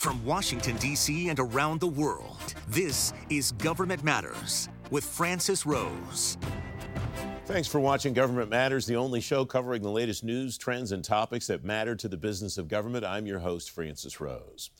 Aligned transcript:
From 0.00 0.24
Washington, 0.24 0.78
D.C. 0.78 1.28
and 1.28 1.38
around 1.38 1.78
the 1.78 1.86
world, 1.86 2.54
this 2.68 3.12
is 3.28 3.52
Government 3.52 4.02
Matters 4.02 4.66
with 4.90 5.04
Francis 5.04 5.66
Rose. 5.66 6.38
Thanks 7.44 7.68
for 7.68 7.80
watching 7.80 8.14
Government 8.14 8.48
Matters, 8.48 8.86
the 8.86 8.96
only 8.96 9.20
show 9.20 9.44
covering 9.44 9.82
the 9.82 9.90
latest 9.90 10.24
news, 10.24 10.56
trends, 10.56 10.92
and 10.92 11.04
topics 11.04 11.48
that 11.48 11.64
matter 11.64 11.94
to 11.96 12.08
the 12.08 12.16
business 12.16 12.56
of 12.56 12.66
government. 12.66 13.04
I'm 13.04 13.26
your 13.26 13.40
host, 13.40 13.72
Francis 13.72 14.22
Rose. 14.22 14.70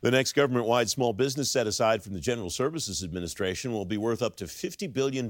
The 0.00 0.12
next 0.12 0.34
government 0.34 0.66
wide 0.66 0.88
small 0.88 1.12
business 1.12 1.50
set 1.50 1.66
aside 1.66 2.04
from 2.04 2.14
the 2.14 2.20
General 2.20 2.48
Services 2.48 3.02
Administration 3.02 3.72
will 3.72 3.84
be 3.84 3.96
worth 3.96 4.22
up 4.22 4.36
to 4.36 4.44
$50 4.44 4.92
billion. 4.92 5.26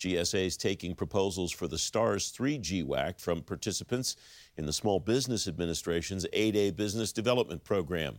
GSA 0.00 0.46
is 0.46 0.56
taking 0.56 0.94
proposals 0.94 1.52
for 1.52 1.68
the 1.68 1.76
STARS 1.76 2.30
3 2.30 2.58
GWAC 2.58 3.20
from 3.20 3.42
participants 3.42 4.16
in 4.56 4.64
the 4.64 4.72
Small 4.72 4.98
Business 4.98 5.46
Administration's 5.46 6.26
8A 6.32 6.74
Business 6.74 7.12
Development 7.12 7.62
Program. 7.62 8.16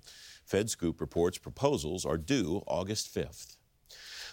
FedScoop 0.48 1.02
reports 1.02 1.40
proposals 1.40 2.06
are 2.06 2.20
due 2.20 2.62
August 2.68 3.14
5th. 3.14 3.58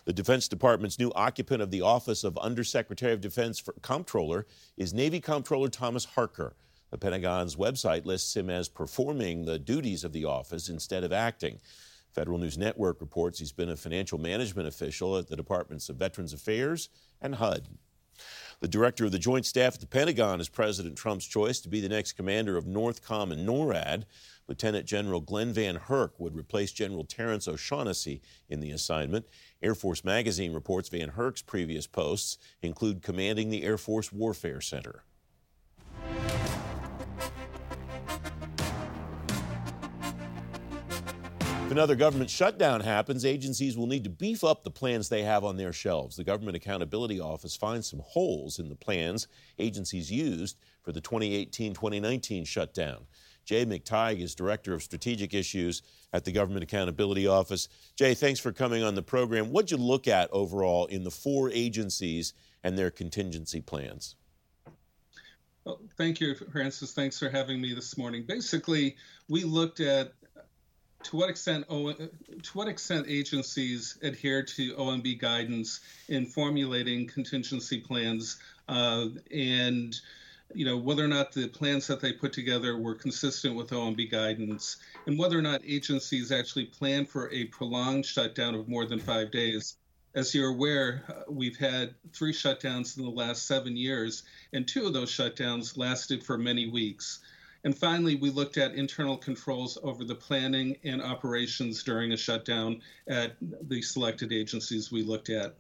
The 0.05 0.13
Defense 0.13 0.47
Department's 0.47 0.99
new 0.99 1.11
occupant 1.15 1.63
of 1.63 1.71
the 1.71 1.81
Office 1.81 2.23
of 2.23 2.37
Undersecretary 2.37 3.15
of 3.15 3.23
Defense 3.23 3.59
for 3.59 3.73
Comptroller 3.81 4.47
is 4.77 4.93
Navy 4.93 5.19
Comptroller 5.19 5.71
Thomas 5.71 6.05
Harker. 6.05 6.55
The 6.91 6.99
Pentagon's 6.99 7.57
website 7.57 8.05
lists 8.05 8.37
him 8.37 8.51
as 8.51 8.69
performing 8.69 9.47
the 9.47 9.59
duties 9.59 10.05
of 10.05 10.13
the 10.13 10.27
office 10.27 10.69
instead 10.69 11.03
of 11.03 11.15
acting. 11.15 11.61
Federal 12.13 12.39
News 12.39 12.59
Network 12.59 13.01
reports 13.01 13.39
he's 13.39 13.53
been 13.53 13.71
a 13.71 13.77
financial 13.77 14.19
management 14.19 14.69
official 14.69 15.17
at 15.17 15.29
the 15.29 15.37
Departments 15.37 15.89
of 15.89 15.97
Veterans 15.97 16.33
Affairs 16.33 16.89
and 17.21 17.37
HUD. 17.37 17.69
The 18.61 18.69
director 18.69 19.05
of 19.05 19.13
the 19.13 19.19
Joint 19.21 19.47
Staff 19.47 19.75
at 19.75 19.81
the 19.81 19.87
Pentagon 19.87 20.41
is 20.41 20.49
President 20.49 20.97
Trump's 20.97 21.27
choice 21.27 21.61
to 21.61 21.69
be 21.69 21.81
the 21.81 21.89
next 21.89 22.15
commander 22.15 22.57
of 22.57 22.65
NORTHCOM 22.65 23.31
and 23.31 23.47
NORAD. 23.47 24.05
Lieutenant 24.49 24.87
General 24.87 25.21
Glen 25.21 25.55
VanHerck 25.55 26.13
would 26.19 26.35
replace 26.35 26.73
General 26.73 27.05
Terrence 27.05 27.47
O'Shaughnessy 27.47 28.21
in 28.49 28.59
the 28.59 28.73
assignment. 28.73 29.27
Air 29.63 29.77
Force 29.77 30.03
Magazine 30.03 30.53
reports 30.53 30.89
VanHerck's 30.89 31.43
previous 31.43 31.87
posts 31.87 32.39
include 32.61 33.03
commanding 33.03 33.51
the 33.51 33.63
Air 33.63 33.79
Force 33.79 34.13
Warfare 34.13 34.61
Center. 34.61 35.05
If 41.69 41.73
another 41.73 41.97
government 41.97 42.31
shutdown 42.31 42.81
happens, 42.81 43.27
agencies 43.27 43.77
will 43.77 43.87
need 43.87 44.05
to 44.05 44.09
beef 44.09 44.43
up 44.43 44.65
the 44.65 44.71
plans 44.71 45.11
they 45.11 45.23
have 45.25 45.45
on 45.45 45.59
their 45.59 45.75
shelves. 45.75 46.17
The 46.17 46.25
Government 46.25 46.57
Accountability 46.57 47.21
Office 47.21 47.57
finds 47.57 47.87
some 47.87 48.01
holes 48.03 48.59
in 48.59 48.71
the 48.71 48.75
plans 48.75 49.29
agencies 49.59 50.11
used 50.11 50.57
for 50.81 50.93
the 50.93 51.03
2018 51.03 51.75
2019 51.75 52.47
shutdown. 52.47 53.05
Jay 53.45 53.67
McTigue 53.67 54.23
is 54.23 54.35
Director 54.35 54.73
of 54.73 54.83
Strategic 54.83 55.35
Issues 55.35 55.83
at 56.15 56.25
the 56.25 56.33
Government 56.33 56.63
Accountability 56.63 57.27
Office. 57.27 57.69
Jay, 57.97 58.15
thanks 58.15 58.41
for 58.41 58.51
coming 58.51 58.83
on 58.83 58.95
the 58.95 59.03
program. 59.03 59.53
What'd 59.53 59.71
you 59.71 59.77
look 59.77 60.09
at 60.09 60.31
overall 60.33 60.87
in 60.87 61.05
the 61.05 61.11
four 61.11 61.51
agencies 61.51 62.33
and 62.65 62.79
their 62.79 62.91
contingency 62.91 63.61
plans? 63.61 64.17
Well, 65.65 65.83
thank 65.99 66.19
you, 66.19 66.35
Francis. 66.35 66.95
Thanks 66.95 67.19
for 67.19 67.29
having 67.29 67.61
me 67.61 67.75
this 67.75 67.99
morning. 67.99 68.25
Basically, 68.27 68.97
we 69.29 69.45
looked 69.45 69.81
at 69.81 70.15
to 71.05 71.17
what 71.17 71.31
extent 71.31 71.67
to 71.69 72.51
what 72.55 72.69
extent 72.69 73.07
agencies 73.09 73.99
adhere 74.03 74.43
to 74.43 74.75
OMB 74.75 75.19
guidance 75.19 75.81
in 76.09 76.27
formulating 76.27 77.07
contingency 77.07 77.81
plans, 77.81 78.39
uh, 78.69 79.07
and 79.33 80.01
you 80.55 80.65
know 80.65 80.77
whether 80.77 81.05
or 81.05 81.09
not 81.09 81.33
the 81.33 81.49
plans 81.49 81.87
that 81.87 82.01
they 82.01 82.13
put 82.13 82.33
together 82.33 82.77
were 82.77 82.95
consistent 82.95 83.55
with 83.55 83.71
OMB 83.71 84.11
guidance, 84.11 84.79
and 85.07 85.19
whether 85.19 85.39
or 85.39 85.43
not 85.43 85.61
agencies 85.65 86.33
actually 86.33 86.67
plan 86.67 87.07
for 87.07 87.31
a 87.31 87.45
prolonged 87.47 88.05
shutdown 88.05 88.55
of 88.55 88.69
more 88.69 88.87
than 88.87 88.99
five 88.99 89.31
days. 89.31 89.77
As 90.15 90.35
you're 90.35 90.49
aware, 90.49 91.05
uh, 91.09 91.31
we've 91.31 91.59
had 91.59 91.95
three 92.13 92.33
shutdowns 92.33 92.97
in 92.97 93.05
the 93.05 93.11
last 93.11 93.47
seven 93.47 93.77
years, 93.77 94.25
and 94.53 94.67
two 94.67 94.87
of 94.87 94.95
those 94.95 95.13
shutdowns 95.13 95.77
lasted 95.77 96.25
for 96.25 96.37
many 96.39 96.69
weeks. 96.69 97.21
And 97.65 97.77
finally, 97.77 98.15
we 98.15 98.31
looked 98.31 98.57
at 98.57 98.75
internal 98.75 99.17
controls 99.17 99.79
over 99.83 100.05
the 100.05 100.15
planning 100.15 100.77
and 100.85 101.03
operations 101.03 101.83
during 101.83 102.13
a 102.13 102.17
shutdown 102.17 102.81
at 103.09 103.37
the 103.41 103.83
selected 103.83 104.33
agencies 104.33 104.93
we 104.93 105.03
looked 105.03 105.29
at. 105.29 105.57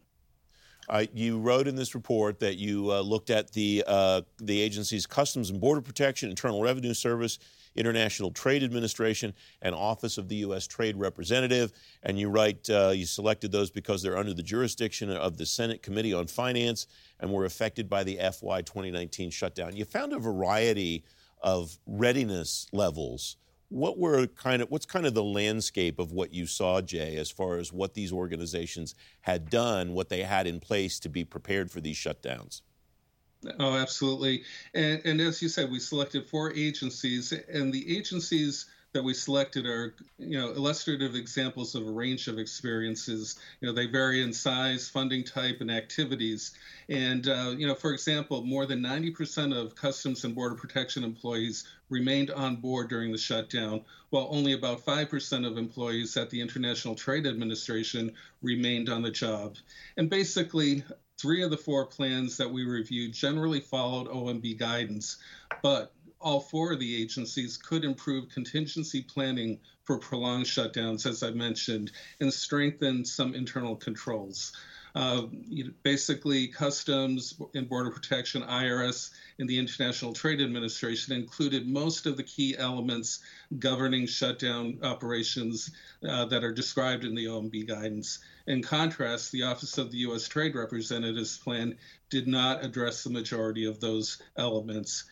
Uh, 0.89 1.05
you 1.13 1.39
wrote 1.39 1.69
in 1.69 1.77
this 1.77 1.95
report 1.95 2.41
that 2.41 2.57
you 2.57 2.91
uh, 2.91 3.01
looked 3.01 3.31
at 3.31 3.53
the 3.53 3.85
uh, 3.87 4.23
the 4.39 4.59
agency's 4.59 5.07
Customs 5.07 5.51
and 5.51 5.61
Border 5.61 5.83
Protection, 5.83 6.31
Internal 6.31 6.63
Revenue 6.63 6.95
Service, 6.95 7.39
International 7.77 8.31
Trade 8.31 8.63
Administration, 8.63 9.35
and 9.61 9.75
Office 9.75 10.17
of 10.17 10.29
the 10.29 10.37
U.S. 10.37 10.67
Trade 10.67 10.97
Representative. 10.97 11.73
And 12.03 12.19
you 12.19 12.31
write 12.31 12.71
uh, 12.71 12.93
you 12.95 13.05
selected 13.05 13.53
those 13.53 13.71
because 13.71 14.03
they're 14.03 14.17
under 14.17 14.33
the 14.33 14.43
jurisdiction 14.43 15.11
of 15.11 15.37
the 15.37 15.45
Senate 15.45 15.83
Committee 15.83 16.15
on 16.15 16.27
Finance 16.27 16.87
and 17.21 17.31
were 17.31 17.45
affected 17.45 17.91
by 17.91 18.03
the 18.03 18.17
FY 18.17 18.63
2019 18.63 19.31
shutdown. 19.31 19.77
You 19.77 19.85
found 19.85 20.15
a 20.15 20.19
variety 20.19 21.05
of 21.43 21.79
readiness 21.87 22.67
levels. 22.73 23.37
What 23.71 23.99
were 23.99 24.27
kind 24.27 24.63
of 24.63 24.71
what's 24.71 24.87
kind 24.87 25.07
of 25.07 25.15
the 25.15 25.23
landscape 25.23 25.99
of 25.99 26.13
what 26.13 26.33
you 26.33 26.47
saw, 26.47 26.81
Jay, 26.81 27.17
as 27.17 27.31
far 27.31 27.59
as 27.59 27.73
what 27.73 27.95
these 27.95 28.13
organizations 28.13 28.95
had 29.21 29.51
done, 29.51 29.93
what 29.93 30.09
they 30.09 30.23
had 30.23 30.47
in 30.47 30.59
place 30.59 30.99
to 31.01 31.09
be 31.09 31.25
prepared 31.25 31.71
for 31.71 31.81
these 31.81 31.97
shutdowns? 31.97 32.63
Oh, 33.61 33.77
absolutely. 33.77 34.43
And, 34.75 35.01
and 35.05 35.21
as 35.21 35.41
you 35.41 35.49
said, 35.49 35.71
we 35.71 35.79
selected 35.79 36.27
four 36.27 36.53
agencies, 36.55 37.33
and 37.33 37.73
the 37.73 37.97
agencies 37.97 38.67
that 38.95 39.05
we 39.05 39.13
selected 39.13 39.67
are, 39.67 39.95
you 40.19 40.39
know, 40.39 40.51
illustrative 40.51 41.15
examples 41.15 41.75
of 41.75 41.87
a 41.87 41.91
range 41.91 42.27
of 42.27 42.39
experiences. 42.39 43.39
You 43.61 43.69
know, 43.69 43.75
they 43.75 43.87
vary 43.87 44.23
in 44.23 44.33
size, 44.33 44.89
funding 44.89 45.25
type, 45.25 45.61
and 45.61 45.71
activities. 45.71 46.53
And, 46.89 47.29
uh, 47.29 47.55
you 47.57 47.67
know, 47.67 47.75
for 47.75 47.93
example, 47.93 48.43
more 48.43 48.65
than 48.65 48.81
90% 48.81 49.55
of 49.55 49.75
Customs 49.75 50.25
and 50.25 50.35
Border 50.35 50.55
Protection 50.55 51.05
employees 51.05 51.65
remained 51.91 52.31
on 52.31 52.57
board 52.57 52.89
during 52.89 53.13
the 53.13 53.19
shutdown, 53.19 53.83
while 54.09 54.29
only 54.31 54.55
about 54.55 54.85
5% 54.85 55.47
of 55.47 55.59
employees 55.59 56.17
at 56.17 56.31
the 56.31 56.41
International 56.41 56.95
Trade 56.95 57.27
Administration 57.27 58.13
remained 58.41 58.89
on 58.89 59.03
the 59.03 59.11
job. 59.11 59.57
And 59.99 60.09
basically, 60.09 60.83
three 61.19 61.43
of 61.43 61.51
the 61.51 61.57
four 61.57 61.85
plans 61.85 62.37
that 62.37 62.51
we 62.51 62.65
reviewed 62.65 63.13
generally 63.13 63.61
followed 63.61 64.09
OMB 64.09 64.59
guidance, 64.59 65.19
but 65.63 65.93
all 66.21 66.41
four 66.41 66.73
of 66.73 66.81
the 66.81 67.03
agencies 67.03 67.57
could 67.57 67.85
improve 67.85 68.29
contingency 68.29 69.03
planning 69.03 69.59
for 69.85 69.99
prolonged 69.99 70.47
shutdowns, 70.47 71.07
as 71.07 71.23
I 71.23 71.31
mentioned, 71.31 71.93
and 72.21 72.33
strengthen 72.33 73.05
some 73.05 73.35
internal 73.35 73.77
controls. 73.77 74.53
Uh, 74.95 75.27
you 75.49 75.65
know, 75.65 75.71
basically, 75.83 76.49
Customs 76.49 77.41
and 77.55 77.69
Border 77.69 77.91
Protection, 77.91 78.43
IRS, 78.43 79.11
and 79.39 79.49
the 79.49 79.59
International 79.59 80.13
Trade 80.13 80.41
Administration 80.41 81.15
included 81.15 81.69
most 81.69 82.07
of 82.07 82.17
the 82.17 82.23
key 82.23 82.57
elements 82.59 83.21
governing 83.59 84.07
shutdown 84.07 84.79
operations 84.83 85.71
uh, 86.09 86.25
that 86.27 86.43
are 86.43 86.53
described 86.53 87.05
in 87.05 87.15
the 87.15 87.27
OMB 87.27 87.69
guidance. 87.69 88.19
In 88.47 88.63
contrast, 88.63 89.31
the 89.31 89.45
Office 89.45 89.79
of 89.79 89.91
the 89.91 89.99
U.S. 89.99 90.27
Trade 90.27 90.55
Representative's 90.55 91.39
plan 91.39 91.77
did 92.11 92.27
not 92.27 92.65
address 92.65 93.05
the 93.05 93.11
majority 93.11 93.67
of 93.67 93.79
those 93.81 94.21
elements. 94.37 95.05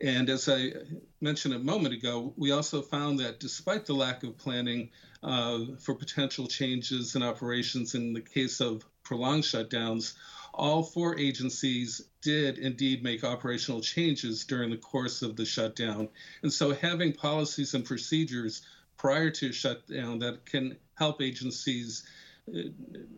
And 0.00 0.28
as 0.28 0.48
I 0.48 0.72
mentioned 1.20 1.54
a 1.54 1.58
moment 1.58 1.94
ago, 1.94 2.34
we 2.36 2.50
also 2.50 2.82
found 2.82 3.20
that 3.20 3.40
despite 3.40 3.86
the 3.86 3.94
lack 3.94 4.22
of 4.22 4.36
planning 4.36 4.90
uh, 5.22 5.60
for 5.78 5.94
potential 5.94 6.46
changes 6.46 7.14
in 7.14 7.22
operations 7.22 7.94
in 7.94 8.12
the 8.12 8.20
case 8.20 8.60
of 8.60 8.84
prolonged 9.04 9.44
shutdowns, 9.44 10.14
all 10.52 10.82
four 10.82 11.18
agencies 11.18 12.02
did 12.22 12.58
indeed 12.58 13.02
make 13.02 13.24
operational 13.24 13.80
changes 13.80 14.44
during 14.44 14.70
the 14.70 14.76
course 14.76 15.22
of 15.22 15.36
the 15.36 15.44
shutdown. 15.44 16.08
And 16.42 16.52
so 16.52 16.74
having 16.74 17.12
policies 17.12 17.74
and 17.74 17.84
procedures 17.84 18.62
prior 18.96 19.30
to 19.30 19.52
shutdown 19.52 20.18
that 20.20 20.44
can 20.46 20.76
help 20.94 21.20
agencies 21.20 22.04
uh, 22.48 22.60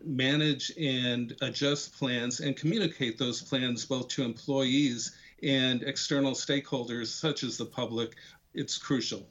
manage 0.05 0.73
and 0.79 1.37
adjust 1.43 1.99
plans 1.99 2.41
and 2.41 2.57
communicate 2.57 3.19
those 3.19 3.43
plans 3.43 3.85
both 3.85 4.09
to 4.09 4.25
employees 4.25 5.15
and 5.43 5.83
external 5.83 6.33
stakeholders 6.33 7.07
such 7.07 7.43
as 7.43 7.57
the 7.57 7.67
public, 7.67 8.17
it's 8.55 8.79
crucial. 8.79 9.29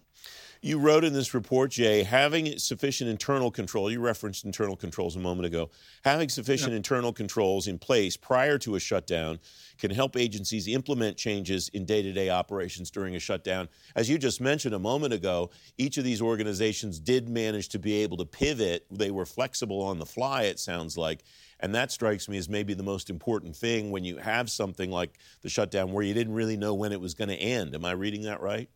You 0.65 0.79
wrote 0.79 1.03
in 1.03 1.13
this 1.13 1.35
report, 1.35 1.69
Jay, 1.69 2.01
having 2.01 2.57
sufficient 2.57 3.07
internal 3.07 3.51
control, 3.51 3.91
you 3.91 3.99
referenced 3.99 4.45
internal 4.45 4.75
controls 4.75 5.15
a 5.15 5.19
moment 5.19 5.45
ago, 5.45 5.69
having 6.03 6.27
sufficient 6.27 6.71
yeah. 6.71 6.77
internal 6.77 7.13
controls 7.13 7.67
in 7.67 7.77
place 7.77 8.17
prior 8.17 8.57
to 8.57 8.73
a 8.73 8.79
shutdown 8.79 9.37
can 9.77 9.91
help 9.91 10.17
agencies 10.17 10.67
implement 10.67 11.17
changes 11.17 11.69
in 11.69 11.85
day 11.85 12.01
to 12.01 12.11
day 12.11 12.31
operations 12.31 12.89
during 12.89 13.15
a 13.15 13.19
shutdown. 13.19 13.69
As 13.95 14.09
you 14.09 14.17
just 14.17 14.41
mentioned 14.41 14.73
a 14.73 14.79
moment 14.79 15.13
ago, 15.13 15.51
each 15.77 15.99
of 15.99 16.03
these 16.03 16.19
organizations 16.19 16.99
did 16.99 17.29
manage 17.29 17.69
to 17.69 17.77
be 17.77 17.93
able 17.97 18.17
to 18.17 18.25
pivot. 18.25 18.87
They 18.89 19.11
were 19.11 19.27
flexible 19.27 19.83
on 19.83 19.99
the 19.99 20.05
fly, 20.07 20.45
it 20.45 20.59
sounds 20.59 20.97
like. 20.97 21.23
And 21.65 21.73
that 21.73 21.91
strikes 21.91 22.29
me 22.29 22.37
as 22.37 22.47
maybe 22.47 22.75
the 22.75 22.83
most 22.83 23.09
important 23.09 23.55
thing 23.55 23.89
when 23.89 24.03
you 24.03 24.17
have 24.17 24.51
something 24.51 24.91
like 24.91 25.17
the 25.41 25.49
shutdown 25.49 25.93
where 25.93 26.03
you 26.03 26.13
didn't 26.13 26.35
really 26.35 26.57
know 26.57 26.75
when 26.75 26.91
it 26.91 27.01
was 27.01 27.15
going 27.15 27.29
to 27.29 27.35
end. 27.35 27.73
Am 27.73 27.83
I 27.83 27.93
reading 27.93 28.21
that 28.21 28.39
right? 28.39 28.69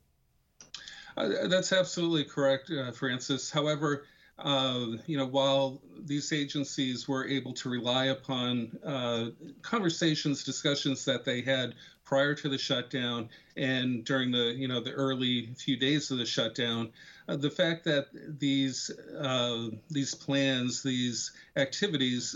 Uh, 1.16 1.48
that's 1.48 1.72
absolutely 1.72 2.24
correct, 2.24 2.72
uh, 2.72 2.92
Francis. 2.92 3.52
However, 3.52 4.06
uh, 4.44 4.88
you 5.06 5.18
know, 5.18 5.26
while 5.26 5.82
these 6.06 6.32
agencies 6.32 7.08
were 7.08 7.28
able 7.28 7.54
to 7.54 7.70
rely 7.70 8.06
upon 8.06 8.78
uh, 8.86 9.28
conversations, 9.62 10.44
discussions 10.44 11.06
that 11.06 11.26
they 11.26 11.42
had 11.42 11.76
prior 12.06 12.34
to 12.34 12.50
the 12.50 12.58
shutdown 12.58 13.30
and 13.58 14.04
during 14.06 14.32
the, 14.32 14.54
you 14.56 14.68
know, 14.68 14.80
the 14.80 14.92
early 14.92 15.50
few 15.58 15.78
days 15.78 16.10
of 16.10 16.18
the 16.18 16.26
shutdown, 16.26 16.90
uh, 17.28 17.36
the 17.36 17.50
fact 17.50 17.84
that 17.86 18.08
these 18.40 18.90
uh, 19.20 19.68
these 19.90 20.16
plans, 20.16 20.82
these 20.82 21.32
activities 21.56 22.36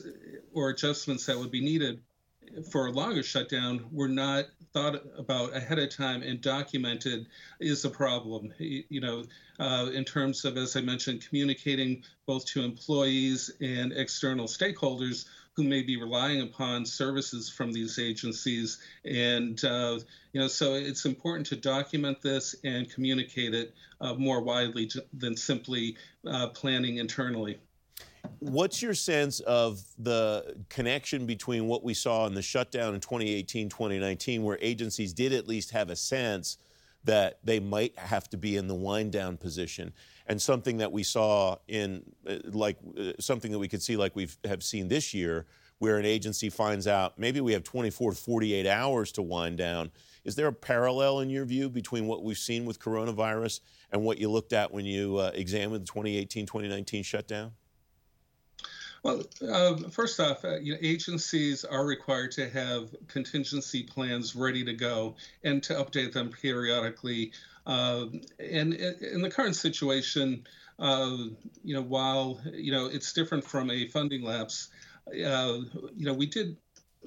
or 0.54 0.70
adjustments 0.70 1.26
that 1.26 1.38
would 1.38 1.52
be 1.52 1.62
needed 1.62 2.02
for 2.70 2.88
a 2.88 2.92
longer 2.92 3.24
shutdown 3.24 3.86
were 3.92 4.08
not 4.08 4.46
thought 4.74 5.02
about 5.18 5.56
ahead 5.56 5.80
of 5.80 5.90
time 5.90 6.24
and 6.24 6.42
documented 6.42 7.28
is 7.60 7.86
a 7.86 7.90
problem. 7.90 8.54
You 8.58 9.02
know, 9.02 9.24
uh, 9.60 9.90
in 9.94 10.04
terms 10.04 10.46
of, 10.46 10.58
as 10.58 10.76
I 10.76 10.82
mentioned, 10.82 11.26
communicating 11.28 12.04
both 12.26 12.46
to 12.48 12.64
employees 12.64 13.52
and 13.62 13.94
external 13.94 14.48
stakeholders 14.48 15.26
who 15.56 15.64
may 15.64 15.84
be 15.84 15.98
relying 15.98 16.42
upon 16.42 16.86
services 16.86 17.50
from 17.50 17.72
these 17.72 18.00
agencies. 18.00 18.80
And, 19.06 19.64
uh, 19.64 20.00
you 20.34 20.42
know, 20.42 20.48
so 20.48 20.74
it's 20.74 21.06
important 21.06 21.46
to 21.48 21.56
document 21.56 22.22
this 22.22 22.56
and 22.64 22.90
communicate 22.90 23.54
it 23.54 23.76
uh, 24.02 24.16
more 24.16 24.42
widely 24.42 24.90
than 25.14 25.38
simply 25.38 25.96
uh, 26.28 26.48
planning 26.48 26.98
internally. 26.98 27.60
What's 28.44 28.82
your 28.82 28.94
sense 28.94 29.40
of 29.40 29.82
the 29.98 30.58
connection 30.68 31.26
between 31.26 31.68
what 31.68 31.82
we 31.82 31.94
saw 31.94 32.28
in 32.28 32.34
the 32.34 32.42
shutdown 32.42 32.94
in 32.94 33.00
2018, 33.00 33.70
2019, 33.70 34.44
where 34.44 34.58
agencies 34.60 35.14
did 35.14 35.32
at 35.32 35.48
least 35.48 35.72
have 35.72 35.90
a 35.90 35.96
sense 35.96 36.58
that 37.06 37.40
they 37.46 37.62
might 37.62 37.98
have 37.98 38.30
to 38.32 38.38
be 38.38 38.58
in 38.58 38.68
the 38.68 38.76
wind 38.76 39.14
down 39.14 39.38
position, 39.38 39.94
and 40.28 40.42
something 40.42 40.78
that 40.80 40.92
we 40.92 41.04
saw 41.04 41.56
in, 41.70 42.04
uh, 42.28 42.36
like, 42.48 42.78
uh, 43.00 43.14
something 43.18 43.50
that 43.50 43.60
we 43.60 43.70
could 43.70 43.82
see 43.82 43.96
like 43.96 44.14
we 44.14 44.28
have 44.44 44.62
seen 44.62 44.90
this 44.90 45.14
year, 45.14 45.46
where 45.80 45.98
an 45.98 46.06
agency 46.06 46.50
finds 46.50 46.86
out 46.86 47.18
maybe 47.18 47.40
we 47.40 47.54
have 47.54 47.64
24 47.64 48.12
to 48.12 48.18
48 48.18 48.68
hours 48.68 49.14
to 49.14 49.22
wind 49.22 49.58
down. 49.58 49.90
Is 50.26 50.36
there 50.36 50.48
a 50.48 50.54
parallel 50.54 51.22
in 51.22 51.30
your 51.30 51.46
view 51.46 51.70
between 51.70 52.08
what 52.08 52.24
we've 52.24 52.38
seen 52.38 52.66
with 52.66 52.80
coronavirus 52.80 53.62
and 53.90 54.04
what 54.04 54.18
you 54.18 54.30
looked 54.30 54.52
at 54.52 54.74
when 54.74 54.84
you 54.84 55.18
uh, 55.18 55.32
examined 55.34 55.84
the 55.84 55.88
2018 55.88 56.46
2019 56.46 57.04
shutdown? 57.04 57.54
Well, 59.04 59.24
uh, 59.48 59.76
first 59.90 60.20
off, 60.22 60.46
uh, 60.46 60.60
you 60.60 60.74
know, 60.74 60.80
agencies 60.82 61.66
are 61.66 61.86
required 61.86 62.32
to 62.34 62.50
have 62.50 62.96
contingency 63.10 63.84
plans 63.84 64.34
ready 64.34 64.64
to 64.64 64.74
go 64.74 65.16
and 65.44 65.62
to 65.64 65.74
update 65.74 66.14
them 66.14 66.30
periodically. 66.30 67.34
Uh, 67.68 68.06
and 68.40 68.74
in 68.74 69.22
the 69.22 69.30
current 69.30 69.58
situation, 69.58 70.48
uh, 70.80 71.18
you 71.64 71.76
know, 71.76 71.82
while 71.82 72.40
you 72.54 72.72
know 72.72 72.86
it's 72.86 73.12
different 73.12 73.44
from 73.44 73.70
a 73.72 73.88
funding 73.88 74.24
lapse, 74.24 74.70
uh, 75.10 75.60
you 75.96 76.06
know, 76.06 76.14
we 76.14 76.26
did 76.26 76.56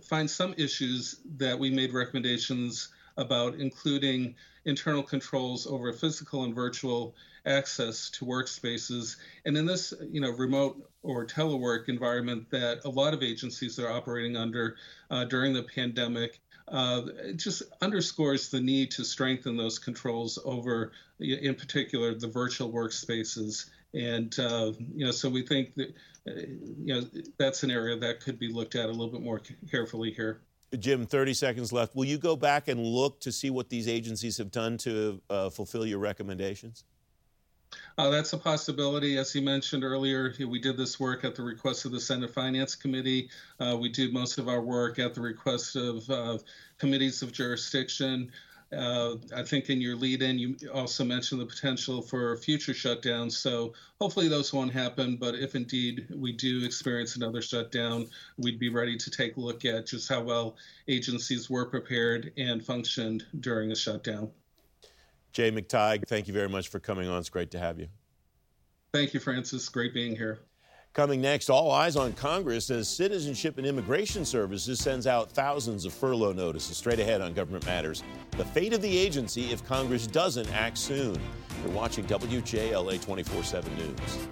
find 0.03 0.31
some 0.31 0.55
issues 0.59 1.17
that 1.39 1.59
we 1.59 1.71
made 1.71 1.95
recommendations 1.95 2.89
about, 3.17 3.55
including 3.55 4.35
internal 4.65 5.03
controls 5.03 5.67
over 5.67 5.93
physical 5.93 6.45
and 6.45 6.55
virtual 6.55 7.15
access 7.47 8.11
to 8.11 8.25
workspaces. 8.25 9.17
And 9.45 9.57
in 9.57 9.67
this, 9.67 9.95
you 10.11 10.21
know, 10.21 10.31
remote 10.31 10.91
or 11.03 11.25
telework 11.25 11.89
environment 11.89 12.51
that 12.51 12.81
a 12.85 12.91
lot 12.91 13.15
of 13.15 13.23
agencies 13.23 13.79
are 13.79 13.91
operating 13.91 14.37
under 14.37 14.77
uh, 15.11 15.25
during 15.25 15.53
the 15.53 15.63
pandemic, 15.63 16.41
uh, 16.69 17.03
it 17.25 17.37
just 17.37 17.63
underscores 17.81 18.51
the 18.51 18.61
need 18.61 18.91
to 18.91 19.05
strengthen 19.05 19.57
those 19.57 19.79
controls 19.79 20.39
over, 20.45 20.93
in 21.21 21.55
particular, 21.55 22.15
the 22.15 22.27
virtual 22.27 22.73
workspaces. 22.73 23.71
And 23.95 24.37
uh, 24.39 24.73
you 24.95 25.07
know, 25.07 25.13
so 25.13 25.31
we 25.31 25.43
think 25.43 25.75
that 25.77 25.95
uh, 26.29 26.41
you 26.83 26.95
know 26.95 27.03
that's 27.39 27.63
an 27.63 27.71
area 27.71 27.97
that 27.97 28.21
could 28.21 28.39
be 28.39 28.53
looked 28.53 28.75
at 28.75 28.87
a 28.87 28.93
little 28.93 29.09
bit 29.09 29.23
more 29.23 29.41
carefully 29.71 30.11
here. 30.11 30.41
Jim, 30.79 31.07
30 31.07 31.35
seconds 31.35 31.73
left. 31.73 31.95
Will 31.95 32.05
you 32.05 32.19
go 32.19 32.37
back 32.37 32.69
and 32.69 32.81
look 32.81 33.21
to 33.21 33.33
see 33.33 33.51
what 33.51 33.69
these 33.69 33.89
agencies 33.89 34.37
have 34.39 34.51
done 34.51 34.79
to 34.79 35.21
uh, 35.31 35.51
fulfill 35.51 35.87
your 35.87 35.99
recommendations? 35.99 36.85
Uh, 37.99 38.11
that's 38.11 38.33
a 38.33 38.39
possibility. 38.39 39.19
As 39.19 39.35
you 39.35 39.43
mentioned 39.43 39.85
earlier, 39.85 40.33
we 40.47 40.61
did 40.61 40.77
this 40.77 41.01
work 41.01 41.25
at 41.25 41.35
the 41.35 41.43
request 41.43 41.85
of 41.85 41.93
the 41.93 42.01
Senate 42.01 42.33
Finance 42.33 42.75
Committee. 42.75 43.29
Uh, 43.61 43.77
we 43.79 43.89
do 43.89 44.11
most 44.13 44.39
of 44.39 44.49
our 44.49 44.61
work 44.61 44.99
at 44.99 45.15
the 45.15 45.21
request 45.21 45.77
of 45.77 46.43
committees 46.79 47.23
of 47.23 47.33
jurisdiction. 47.33 48.31
Uh, 48.73 49.15
I 49.35 49.43
think 49.43 49.71
in 49.71 49.81
your 49.81 49.95
lead 49.95 50.23
in, 50.23 50.39
you 50.39 50.57
also 50.75 51.05
mentioned 51.05 51.41
the 51.41 51.47
potential 51.47 52.03
for 52.03 52.37
future 52.37 52.73
shutdowns. 52.73 53.33
So 53.33 53.75
hopefully 54.01 54.29
those 54.29 54.53
won't 54.53 54.73
happen. 54.73 55.17
But 55.17 55.37
if 55.37 55.55
indeed 55.55 56.09
we 56.15 56.33
do 56.33 56.65
experience 56.65 57.17
another 57.17 57.41
shutdown, 57.41 58.09
we'd 58.39 58.59
be 58.59 58.69
ready 58.69 58.97
to 58.97 59.11
take 59.11 59.37
a 59.37 59.41
look 59.41 59.65
at 59.65 59.87
just 59.87 60.09
how 60.09 60.23
well 60.23 60.57
agencies 60.89 61.49
were 61.49 61.67
prepared 61.67 62.33
and 62.37 62.65
functioned 62.65 63.25
during 63.41 63.71
a 63.71 63.77
shutdown. 63.77 64.31
Jay 65.33 65.51
McTigue, 65.51 66.09
thank 66.09 66.27
you 66.27 66.35
very 66.35 66.49
much 66.49 66.69
for 66.69 66.81
coming 66.81 67.09
on. 67.09 67.19
It's 67.19 67.29
great 67.29 67.51
to 67.53 67.59
have 67.59 67.79
you. 67.79 67.89
Thank 68.93 69.15
you, 69.15 69.21
Francis. 69.21 69.69
Great 69.69 69.95
being 69.95 70.17
here. 70.17 70.41
Coming 70.97 71.21
next, 71.21 71.51
all 71.51 71.73
eyes 71.73 71.95
on 71.95 72.15
Congress 72.15 72.71
as 72.71 72.89
Citizenship 72.89 73.59
and 73.59 73.67
Immigration 73.67 74.25
Services 74.25 74.79
sends 74.79 75.07
out 75.07 75.31
thousands 75.31 75.85
of 75.85 75.93
furlough 75.93 76.33
notices. 76.33 76.79
Straight 76.79 76.99
ahead 76.99 77.21
on 77.21 77.35
Government 77.35 77.67
Matters, 77.67 78.03
the 78.31 78.47
fate 78.47 78.73
of 78.73 78.81
the 78.81 78.97
agency 78.97 79.53
if 79.53 79.63
Congress 79.67 80.07
doesn't 80.07 80.51
act 80.55 80.79
soon. 80.79 81.21
You're 81.63 81.75
watching 81.75 82.07
WJLA 82.07 83.05
24 83.05 83.45
7 83.45 83.77
News. 83.77 84.29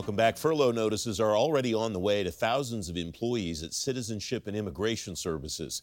Welcome 0.00 0.16
back. 0.16 0.38
Furlough 0.38 0.72
notices 0.72 1.20
are 1.20 1.36
already 1.36 1.74
on 1.74 1.92
the 1.92 1.98
way 1.98 2.24
to 2.24 2.30
thousands 2.30 2.88
of 2.88 2.96
employees 2.96 3.62
at 3.62 3.74
Citizenship 3.74 4.46
and 4.46 4.56
Immigration 4.56 5.14
Services. 5.14 5.82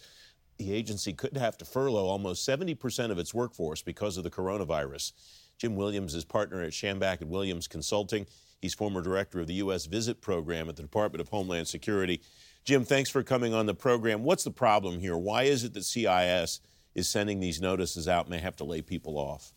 The 0.58 0.74
agency 0.74 1.14
could 1.14 1.38
have 1.38 1.56
to 1.60 1.66
furlough 1.66 2.08
almost 2.08 2.44
70% 2.50 3.12
of 3.12 3.20
its 3.20 3.32
workforce 3.32 3.84
because 3.84 4.18
of 4.18 4.24
the 4.24 4.32
coronavirus. 4.32 5.12
Jim 5.60 5.76
Williams 5.76 6.16
is 6.16 6.26
partner 6.26 6.64
at 6.64 6.72
Schambach 6.72 7.22
and 7.22 7.30
Williams 7.30 7.68
Consulting. 7.68 8.26
He's 8.60 8.74
former 8.74 9.04
director 9.04 9.40
of 9.40 9.46
the 9.46 9.54
U.S. 9.54 9.86
Visit 9.86 10.20
Program 10.20 10.68
at 10.68 10.78
the 10.78 10.82
Department 10.82 11.22
of 11.22 11.30
Homeland 11.30 11.68
Security. 11.68 12.20
Jim, 12.66 12.86
thanks 12.86 13.12
for 13.12 13.22
coming 13.22 13.54
on 13.54 13.68
the 13.68 13.76
program. 13.76 14.24
What's 14.24 14.44
the 14.44 14.50
problem 14.50 15.00
here? 15.00 15.16
Why 15.16 15.44
is 15.44 15.64
it 15.64 15.76
that 15.76 15.84
CIS 15.84 16.60
is 16.96 17.08
sending 17.08 17.40
these 17.40 17.62
notices 17.62 18.08
out 18.08 18.26
and 18.26 18.34
they 18.34 18.40
have 18.40 18.56
to 18.56 18.64
lay 18.64 18.82
people 18.82 19.20
off? 19.20 19.54